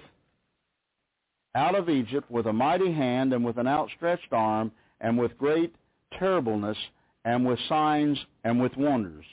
[1.59, 5.75] out of Egypt with a mighty hand and with an outstretched arm and with great
[6.17, 6.77] terribleness
[7.25, 9.25] and with signs and with wonders.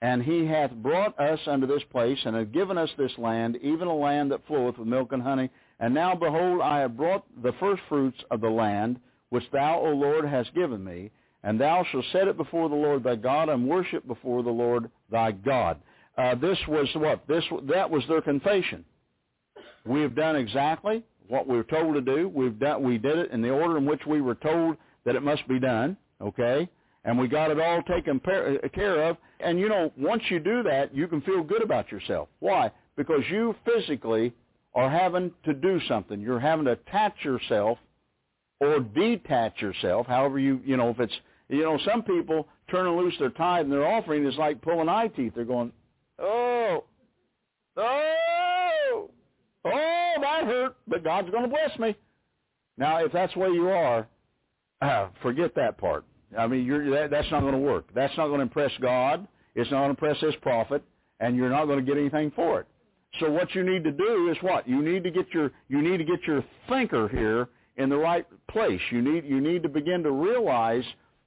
[0.00, 3.88] And he hath brought us unto this place and hath given us this land, even
[3.88, 5.50] a land that floweth with milk and honey.
[5.80, 9.90] And now, behold, I have brought the first fruits of the land, which thou, O
[9.90, 11.10] Lord, hast given me,
[11.42, 14.88] and thou shalt set it before the Lord thy God, and worship before the Lord
[15.10, 15.78] thy God.
[16.16, 17.26] Uh, this was what?
[17.26, 18.84] This that was their confession.
[19.84, 22.28] We have done exactly what we were told to do.
[22.28, 22.82] We've done.
[22.82, 25.58] We did it in the order in which we were told that it must be
[25.58, 25.96] done.
[26.20, 26.68] Okay,
[27.04, 29.16] and we got it all taken uh, care of.
[29.40, 32.28] And you know, once you do that, you can feel good about yourself.
[32.40, 32.70] Why?
[32.96, 34.34] Because you physically
[34.74, 36.20] are having to do something.
[36.20, 37.78] You're having to attach yourself
[38.60, 41.14] or detach yourself, however you, you know, if it's,
[41.48, 45.08] you know, some people turning loose their tithe and their offering is like pulling eye
[45.08, 45.32] teeth.
[45.34, 45.72] They're going,
[46.18, 46.84] oh,
[47.76, 49.10] oh,
[49.64, 51.96] oh, that hurt, but God's going to bless me.
[52.76, 54.06] Now, if that's way you are,
[54.82, 56.04] uh, forget that part.
[56.36, 57.86] I mean, you're, that, that's not going to work.
[57.94, 59.26] That's not going to impress God.
[59.54, 60.82] It's not going to impress this prophet,
[61.18, 62.66] and you're not going to get anything for it.
[63.18, 64.68] So what you need to do is what?
[64.68, 68.24] You need to get your you need to get your thinker here in the right
[68.48, 68.80] place.
[68.92, 70.84] You need you need to begin to realize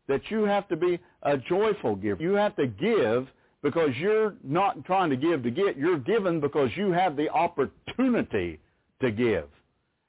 [0.07, 2.24] that you have to be a joyful giver.
[2.24, 3.28] You have to give
[3.61, 5.78] because you're not trying to give to get.
[5.78, 8.59] You're giving because you have the opportunity
[9.04, 9.47] to give.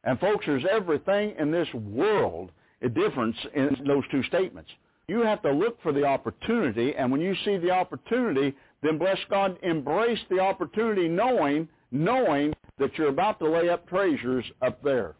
[0.04, 2.50] And folks, there's everything in this world
[2.82, 4.70] a difference in those two statements.
[5.08, 9.18] You have to look for the opportunity, and when you see the opportunity, then bless
[9.28, 15.14] God, embrace the opportunity knowing, knowing that you're about to lay up treasures up there.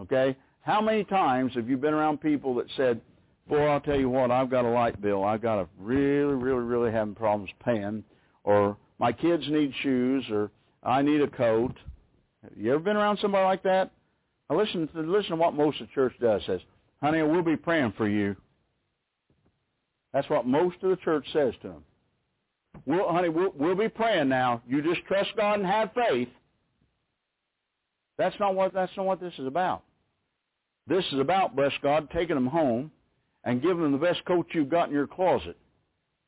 [0.00, 0.36] Okay?
[0.62, 3.00] How many times have you been around people that said,
[3.48, 5.24] boy, I'll tell you what, I've got a light bill.
[5.24, 8.04] I've got a really, really, really having problems paying,
[8.44, 10.50] or my kids need shoes, or
[10.82, 11.74] I need a coat.
[12.56, 13.90] You ever been around somebody like that?
[14.48, 16.42] Now listen to listen to what most of the church does.
[16.46, 16.60] Says,
[17.02, 18.36] honey, we'll be praying for you.
[20.12, 21.84] That's what most of the church says to them.
[22.86, 24.62] We'll, honey, we'll, we'll be praying now.
[24.66, 26.28] You just trust God and have faith.
[28.18, 29.82] That's not what that's not what this is about.
[30.86, 32.90] This is about, bless God, taking them home
[33.44, 35.56] and giving them the best coat you've got in your closet.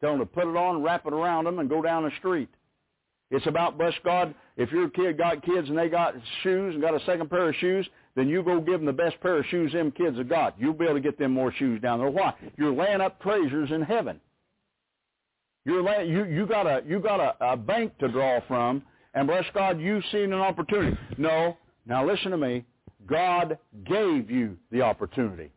[0.01, 2.49] Telling them to put it on, wrap it around them, and go down the street.
[3.33, 6.95] It's about, bless God, if your kid got kids and they got shoes and got
[6.95, 9.73] a second pair of shoes, then you go give them the best pair of shoes
[9.73, 10.55] them kids have got.
[10.61, 12.11] You'll be able to get them more shoes down there.
[12.11, 12.35] Why?
[12.59, 14.21] You're laying up treasures in heaven.
[15.65, 18.83] You're laying, you you got a you got a, a bank to draw from,
[19.15, 20.99] and bless God, you've seen an opportunity.
[21.17, 21.57] No,
[21.87, 22.67] now listen to me.
[23.07, 25.51] God gave you the opportunity.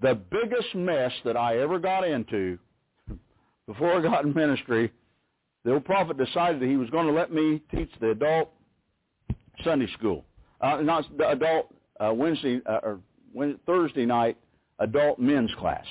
[0.00, 2.58] The biggest mess that I ever got into
[3.66, 4.90] before I got in ministry,
[5.64, 8.50] the old prophet decided that he was going to let me teach the adult
[9.62, 10.24] Sunday school
[10.64, 13.00] uh, not the adult uh, Wednesday uh, or
[13.32, 14.36] Wednesday, Thursday night
[14.78, 15.84] adult men's class.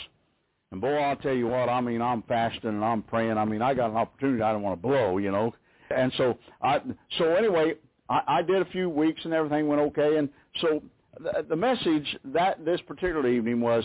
[0.71, 3.37] And boy, I'll tell you what, I mean, I'm fasting and I'm praying.
[3.37, 5.53] I mean, I got an opportunity I don't want to blow, you know.
[5.95, 6.81] And so I,
[7.19, 7.75] so anyway,
[8.09, 10.17] I, I did a few weeks and everything went okay.
[10.17, 10.29] And
[10.61, 10.81] so
[11.19, 13.83] the, the message that this particular evening was,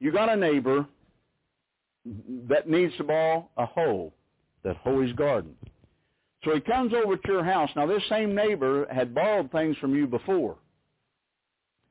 [0.00, 0.84] you got a neighbor
[2.48, 4.12] that needs to borrow a hoe
[4.64, 5.54] that hoe his garden.
[6.44, 7.70] So he comes over to your house.
[7.74, 10.56] Now, this same neighbor had borrowed things from you before.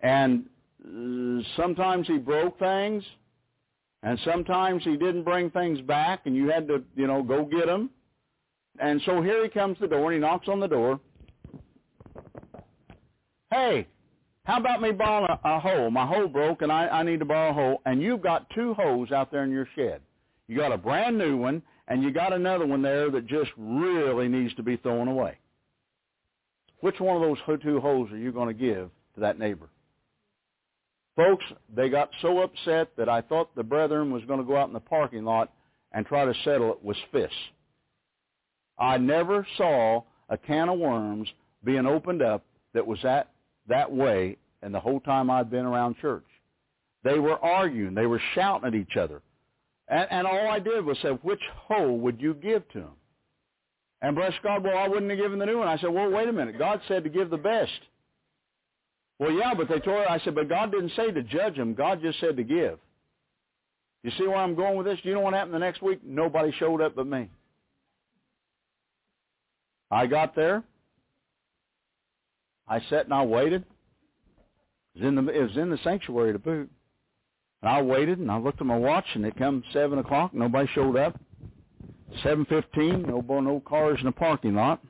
[0.02, 0.46] And
[0.86, 3.04] uh, sometimes he broke things,
[4.04, 7.66] and sometimes he didn't bring things back, and you had to, you know, go get
[7.66, 7.90] them.
[8.80, 11.00] And so here he comes to the door, and he knocks on the door.
[13.50, 13.88] Hey,
[14.46, 15.90] how about me borrowing a, a hoe?
[15.90, 17.82] My hoe broke, and I, I need to borrow a hoe.
[17.86, 20.02] And you've got two hoes out there in your shed.
[20.48, 24.28] You got a brand new one, and you got another one there that just really
[24.28, 25.38] needs to be thrown away.
[26.80, 29.70] Which one of those two holes are you going to give to that neighbor?
[31.16, 34.68] Folks, they got so upset that I thought the brethren was going to go out
[34.68, 35.54] in the parking lot
[35.92, 37.36] and try to settle it with fists.
[38.80, 41.30] I never saw a can of worms
[41.64, 43.32] being opened up that was that,
[43.68, 46.26] that way and the whole time I'd been around church.
[47.04, 47.94] They were arguing.
[47.94, 49.22] They were shouting at each other.
[49.88, 52.92] And, and all I did was say, which hole would you give to him?
[54.02, 55.68] And bless God, well, I wouldn't have given the new one.
[55.68, 56.58] I said, well, wait a minute.
[56.58, 57.72] God said to give the best.
[59.20, 61.74] Well, yeah, but they told her, I said, but God didn't say to judge them.
[61.74, 62.80] God just said to give.
[64.04, 65.00] You see where I'm going with this?
[65.02, 66.00] Do you know what happened the next week?
[66.04, 67.30] Nobody showed up but me.
[69.90, 70.64] I got there.
[72.68, 73.64] I sat and I waited.
[74.96, 76.70] It was in the, it was in the sanctuary to boot.
[77.64, 80.34] And I waited, and I looked at my watch, and it come 7 o'clock.
[80.34, 81.18] Nobody showed up.
[82.22, 84.82] 7.15, no, no cars in the parking lot.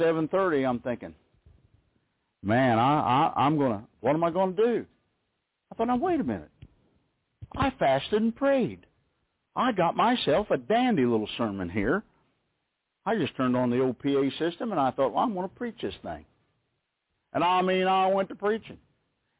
[0.00, 1.14] 7.30, I'm thinking,
[2.42, 4.86] man, I, I, I'm to, what am I to do?
[5.70, 6.50] I thought, now, wait a minute.
[7.54, 8.86] I fasted and prayed.
[9.54, 12.02] I got myself a dandy little sermon here.
[13.04, 15.54] I just turned on the old PA system, and I thought, well, I'm going to
[15.54, 16.24] preach this thing.
[17.34, 18.78] And I mean, I went to preaching.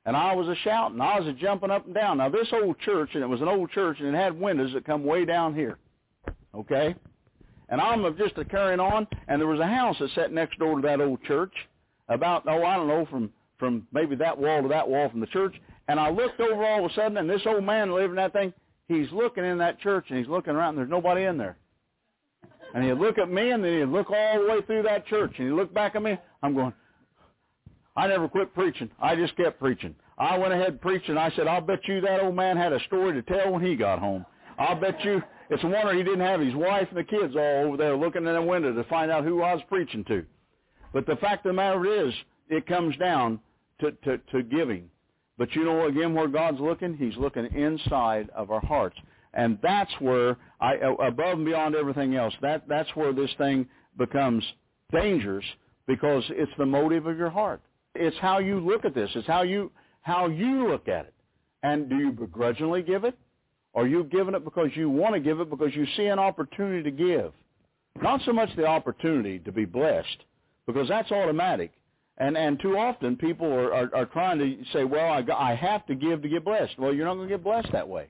[0.06, 1.00] And I was a shouting.
[1.00, 2.18] I was a jumping up and down.
[2.18, 4.86] Now, this old church, and it was an old church, and it had windows that
[4.86, 5.78] come way down here.
[6.54, 6.94] Okay?
[7.68, 10.76] And I'm just a carrying on, and there was a house that sat next door
[10.76, 11.52] to that old church,
[12.08, 15.26] about, oh, I don't know, from, from maybe that wall to that wall from the
[15.26, 15.56] church.
[15.88, 18.32] And I looked over all of a sudden, and this old man living in that
[18.32, 18.52] thing,
[18.86, 21.56] he's looking in that church, and he's looking around, and there's nobody in there.
[22.74, 25.32] And he'd look at me, and then he'd look all the way through that church,
[25.38, 26.16] and he'd look back at me.
[26.44, 26.72] I'm going,
[27.96, 28.90] I never quit preaching.
[29.00, 29.94] I just kept preaching.
[30.18, 31.16] I went ahead preaching.
[31.16, 33.76] I said, I'll bet you that old man had a story to tell when he
[33.76, 34.24] got home.
[34.58, 37.66] I'll bet you it's a wonder he didn't have his wife and the kids all
[37.66, 40.24] over there looking in the window to find out who I was preaching to.
[40.92, 42.12] But the fact of the matter is,
[42.48, 43.40] it comes down
[43.80, 44.88] to, to, to giving.
[45.38, 48.96] But you know, again, where God's looking, he's looking inside of our hearts.
[49.34, 53.68] And that's where, I, above and beyond everything else, that, that's where this thing
[53.98, 54.42] becomes
[54.92, 55.44] dangerous
[55.86, 57.60] because it's the motive of your heart.
[57.98, 59.10] It's how you look at this.
[59.14, 59.70] It's how you,
[60.02, 61.14] how you look at it.
[61.62, 63.16] And do you begrudgingly give it?
[63.74, 66.82] Are you giving it because you want to give it because you see an opportunity
[66.82, 67.32] to give?
[68.00, 70.24] Not so much the opportunity to be blessed,
[70.66, 71.72] because that's automatic.
[72.18, 75.84] And and too often people are, are, are trying to say, well, I, I have
[75.86, 76.78] to give to get blessed.
[76.78, 78.08] Well, you're not going to get blessed that way.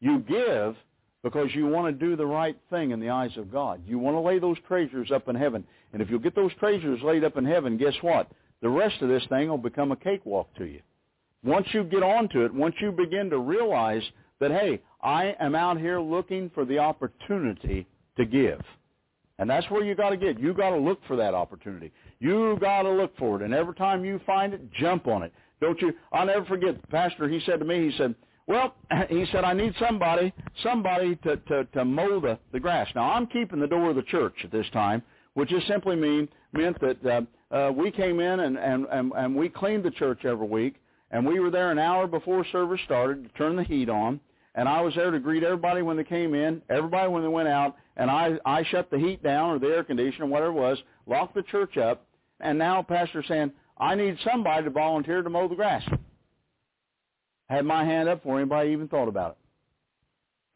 [0.00, 0.76] You give
[1.22, 3.82] because you want to do the right thing in the eyes of God.
[3.86, 5.64] You want to lay those treasures up in heaven.
[5.92, 8.30] And if you get those treasures laid up in heaven, guess what?
[8.62, 10.80] The rest of this thing will become a cakewalk to you.
[11.44, 14.02] Once you get onto it, once you begin to realize
[14.40, 17.86] that, hey, I am out here looking for the opportunity
[18.16, 18.60] to give.
[19.38, 20.40] And that's where you got to get.
[20.40, 21.92] You got to look for that opportunity.
[22.18, 23.44] You got to look for it.
[23.44, 25.32] And every time you find it, jump on it.
[25.60, 25.92] Don't you?
[26.12, 26.80] I'll never forget.
[26.80, 28.16] The pastor, he said to me, he said,
[28.48, 28.74] well,
[29.08, 30.32] he said, I need somebody,
[30.62, 32.88] somebody to, to, to mow the, the grass.
[32.94, 35.02] Now, I'm keeping the door of the church at this time,
[35.34, 37.20] which just simply mean, meant that uh,
[37.50, 40.76] uh, we came in and, and, and, and we cleaned the church every week,
[41.10, 44.20] and we were there an hour before service started to turn the heat on,
[44.54, 47.48] and I was there to greet everybody when they came in, everybody when they went
[47.48, 50.78] out, and I, I shut the heat down or the air conditioner, whatever it was,
[51.06, 52.06] locked the church up,
[52.40, 55.82] and now Pastor saying, I need somebody to volunteer to mow the grass.
[57.48, 59.36] Had my hand up before anybody even thought about it.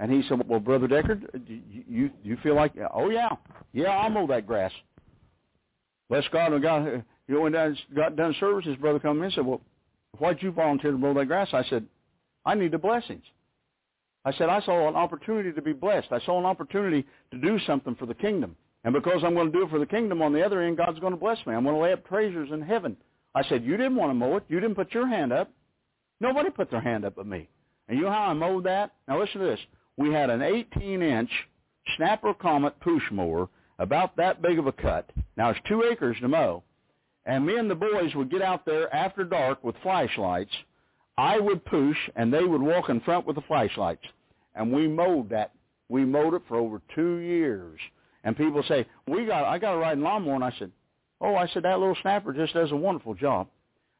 [0.00, 3.30] And he said, well, Brother Deckard, you, you, you feel like, oh, yeah,
[3.72, 4.72] yeah, I'll mow that grass.
[6.12, 9.24] Bless God, we got, you know, when I got done service, his brother come in
[9.24, 9.62] and said, well,
[10.18, 11.48] why'd you volunteer to mow that grass?
[11.54, 11.86] I said,
[12.44, 13.22] I need the blessings.
[14.22, 16.08] I said, I saw an opportunity to be blessed.
[16.10, 18.56] I saw an opportunity to do something for the kingdom.
[18.84, 20.98] And because I'm going to do it for the kingdom on the other end, God's
[20.98, 21.54] going to bless me.
[21.54, 22.94] I'm going to lay up treasures in heaven.
[23.34, 24.44] I said, you didn't want to mow it.
[24.50, 25.50] You didn't put your hand up.
[26.20, 27.48] Nobody put their hand up at me.
[27.88, 28.90] And you know how I mowed that?
[29.08, 29.60] Now listen to this.
[29.96, 31.30] We had an 18-inch
[31.96, 33.48] Snapper Comet push mower,
[33.78, 35.10] about that big of a cut.
[35.36, 36.62] Now it's two acres to mow.
[37.24, 40.52] And me and the boys would get out there after dark with flashlights–
[41.16, 44.04] I would push, and they would walk in front with the flashlights.
[44.54, 45.52] And we mowed that.
[45.88, 47.78] We mowed it for over two years.
[48.24, 50.70] And people say, "We got, I got a riding lawnmower," and I said,
[51.20, 53.48] "Oh, I said that little snapper just does a wonderful job."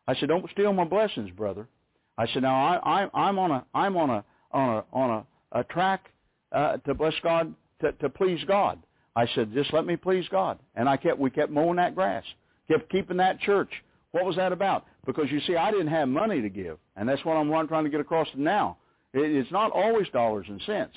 [0.09, 1.69] I said, "Don't steal my blessings, brother."
[2.17, 5.11] I said, "Now I, I I'm on a, I'm on a, on a, on
[5.53, 6.11] a, a track
[6.53, 8.79] uh, to bless God, to, to please God."
[9.15, 12.25] I said, "Just let me please God." And I kept, we kept mowing that grass,
[12.69, 13.71] kept keeping that church.
[14.13, 14.87] What was that about?
[15.07, 17.91] Because you see, I didn't have money to give, and that's what I'm trying to
[17.91, 18.77] get across now.
[19.15, 20.97] It's not always dollars and cents,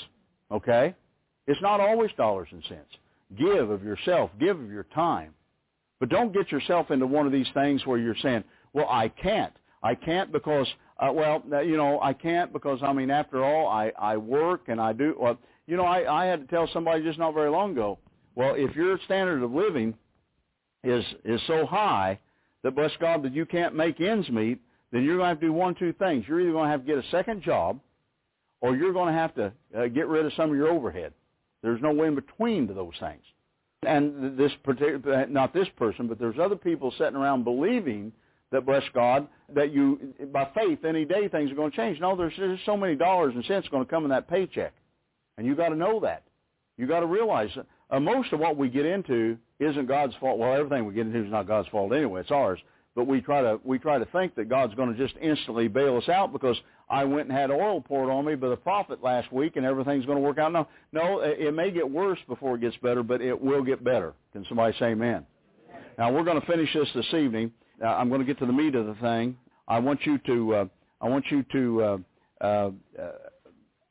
[0.52, 0.96] okay?
[1.48, 2.90] It's not always dollars and cents.
[3.38, 5.34] Give of yourself, give of your time.
[6.00, 8.44] But don't get yourself into one of these things where you're saying,
[8.74, 9.54] well, I can't.
[9.82, 10.68] I can't because,
[11.00, 14.80] uh, well, you know, I can't because, I mean, after all, I, I work and
[14.80, 15.38] I do, well,
[15.68, 17.98] you know, I, I had to tell somebody just not very long ago,
[18.36, 19.96] well, if your standard of living
[20.84, 22.20] is, is so high
[22.64, 24.60] that bless God that you can't make ends meet,
[24.92, 26.26] then you're going to have to do one two things.
[26.28, 27.80] You're either going to have to get a second job,
[28.62, 31.14] or you're going to have to uh, get rid of some of your overhead.
[31.64, 33.24] There's no way in between to those things.
[33.86, 38.12] And this particular, uh, not this person, but there's other people sitting around believing
[38.52, 42.00] that bless God that you by faith any day things are going to change.
[42.00, 44.74] No, there's, there's so many dollars and cents going to come in that paycheck,
[45.38, 46.24] and you got to know that.
[46.78, 50.38] You got to realize that uh, most of what we get into isn't God's fault.
[50.40, 52.22] Well, everything we get into is not God's fault anyway.
[52.22, 52.60] It's ours.
[52.96, 55.98] but we try to we try to think that God's going to just instantly bail
[55.98, 56.58] us out because
[56.90, 60.06] I went and had oil poured on me by the prophet last week and everything's
[60.06, 60.52] going to work out.
[60.52, 64.14] No, no, it may get worse before it gets better, but it will get better.
[64.34, 65.26] Can somebody say amen?
[65.98, 67.52] Now we're going to finish this this evening.
[67.84, 69.38] Uh, I'm going to get to the meat of the thing.
[69.68, 70.66] I want you to uh,
[71.02, 71.98] I want you to uh,
[72.42, 72.46] uh,
[73.00, 73.12] uh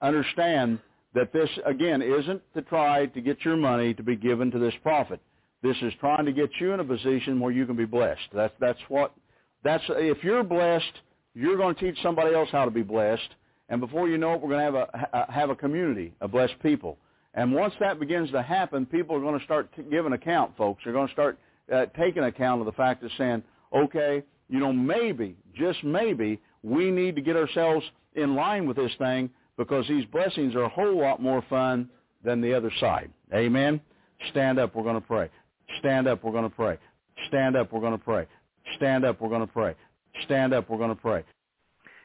[0.00, 0.78] understand
[1.14, 4.74] that this again isn't to try to get your money to be given to this
[4.82, 5.20] prophet.
[5.62, 8.20] This is trying to get you in a position where you can be blessed.
[8.32, 9.14] That's that's what
[9.62, 10.92] that's if you're blessed,
[11.34, 13.28] you're going to teach somebody else how to be blessed,
[13.68, 16.54] and before you know it, we're going to have a have a community of blessed
[16.62, 16.98] people.
[17.34, 20.82] And once that begins to happen, people are going to start giving account, folks.
[20.84, 21.38] They're going to start
[21.72, 23.42] uh, taking account of the fact of saying,
[23.74, 27.84] okay, you know, maybe, just maybe, we need to get ourselves
[28.14, 31.88] in line with this thing because these blessings are a whole lot more fun
[32.24, 33.10] than the other side.
[33.32, 33.80] Amen?
[34.30, 35.30] Stand up, we're going to pray.
[35.78, 36.78] Stand up, we're going to pray.
[37.28, 38.26] Stand up, we're going to pray.
[38.76, 39.74] Stand up, we're going to pray.
[40.24, 41.24] Stand up, we're going to pray.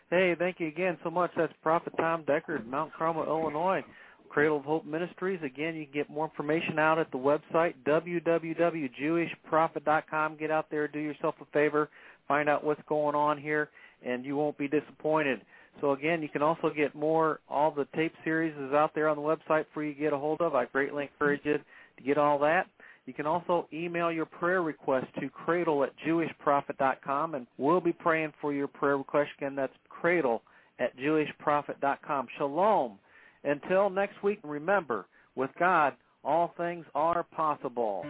[0.10, 1.32] Hey, thank you again so much.
[1.38, 3.84] That's Prophet Tom Deckard, Mount Carmel, Illinois.
[4.30, 5.40] Cradle of Hope Ministries.
[5.44, 10.38] Again, you can get more information out at the website, www.jewishprophet.com.
[10.38, 11.90] Get out there, do yourself a favor,
[12.28, 13.70] find out what's going on here,
[14.06, 15.42] and you won't be disappointed.
[15.82, 19.18] So again, you can also get more, all the tape series is out there on
[19.18, 20.56] the website for you to get a hold of.
[20.56, 22.68] I greatly encourage you to get all that.
[23.06, 28.34] You can also email your prayer request to cradle at jewishprophet.com, and we'll be praying
[28.40, 29.32] for your prayer request.
[29.38, 30.44] Again, that's cradle
[30.80, 32.28] at jewishprophet.com.
[32.38, 33.00] Shalom.
[33.44, 35.06] Until next week, remember,
[35.36, 38.04] with God, all things are possible.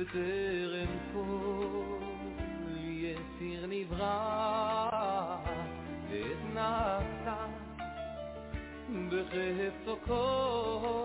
[0.00, 1.98] בטרם כל
[2.78, 5.36] יציר נברא
[6.10, 7.46] ואת נעשה
[9.08, 11.04] בחפצו כל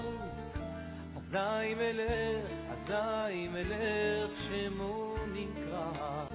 [1.18, 6.26] אזי מלך, אזי מלך שמו נקרא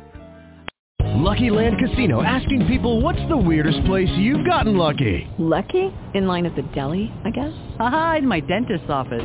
[1.17, 5.27] Lucky Land Casino asking people what's the weirdest place you've gotten lucky?
[5.39, 5.93] Lucky?
[6.15, 7.53] In line at the deli, I guess?
[7.81, 9.25] Aha, in my dentist's office.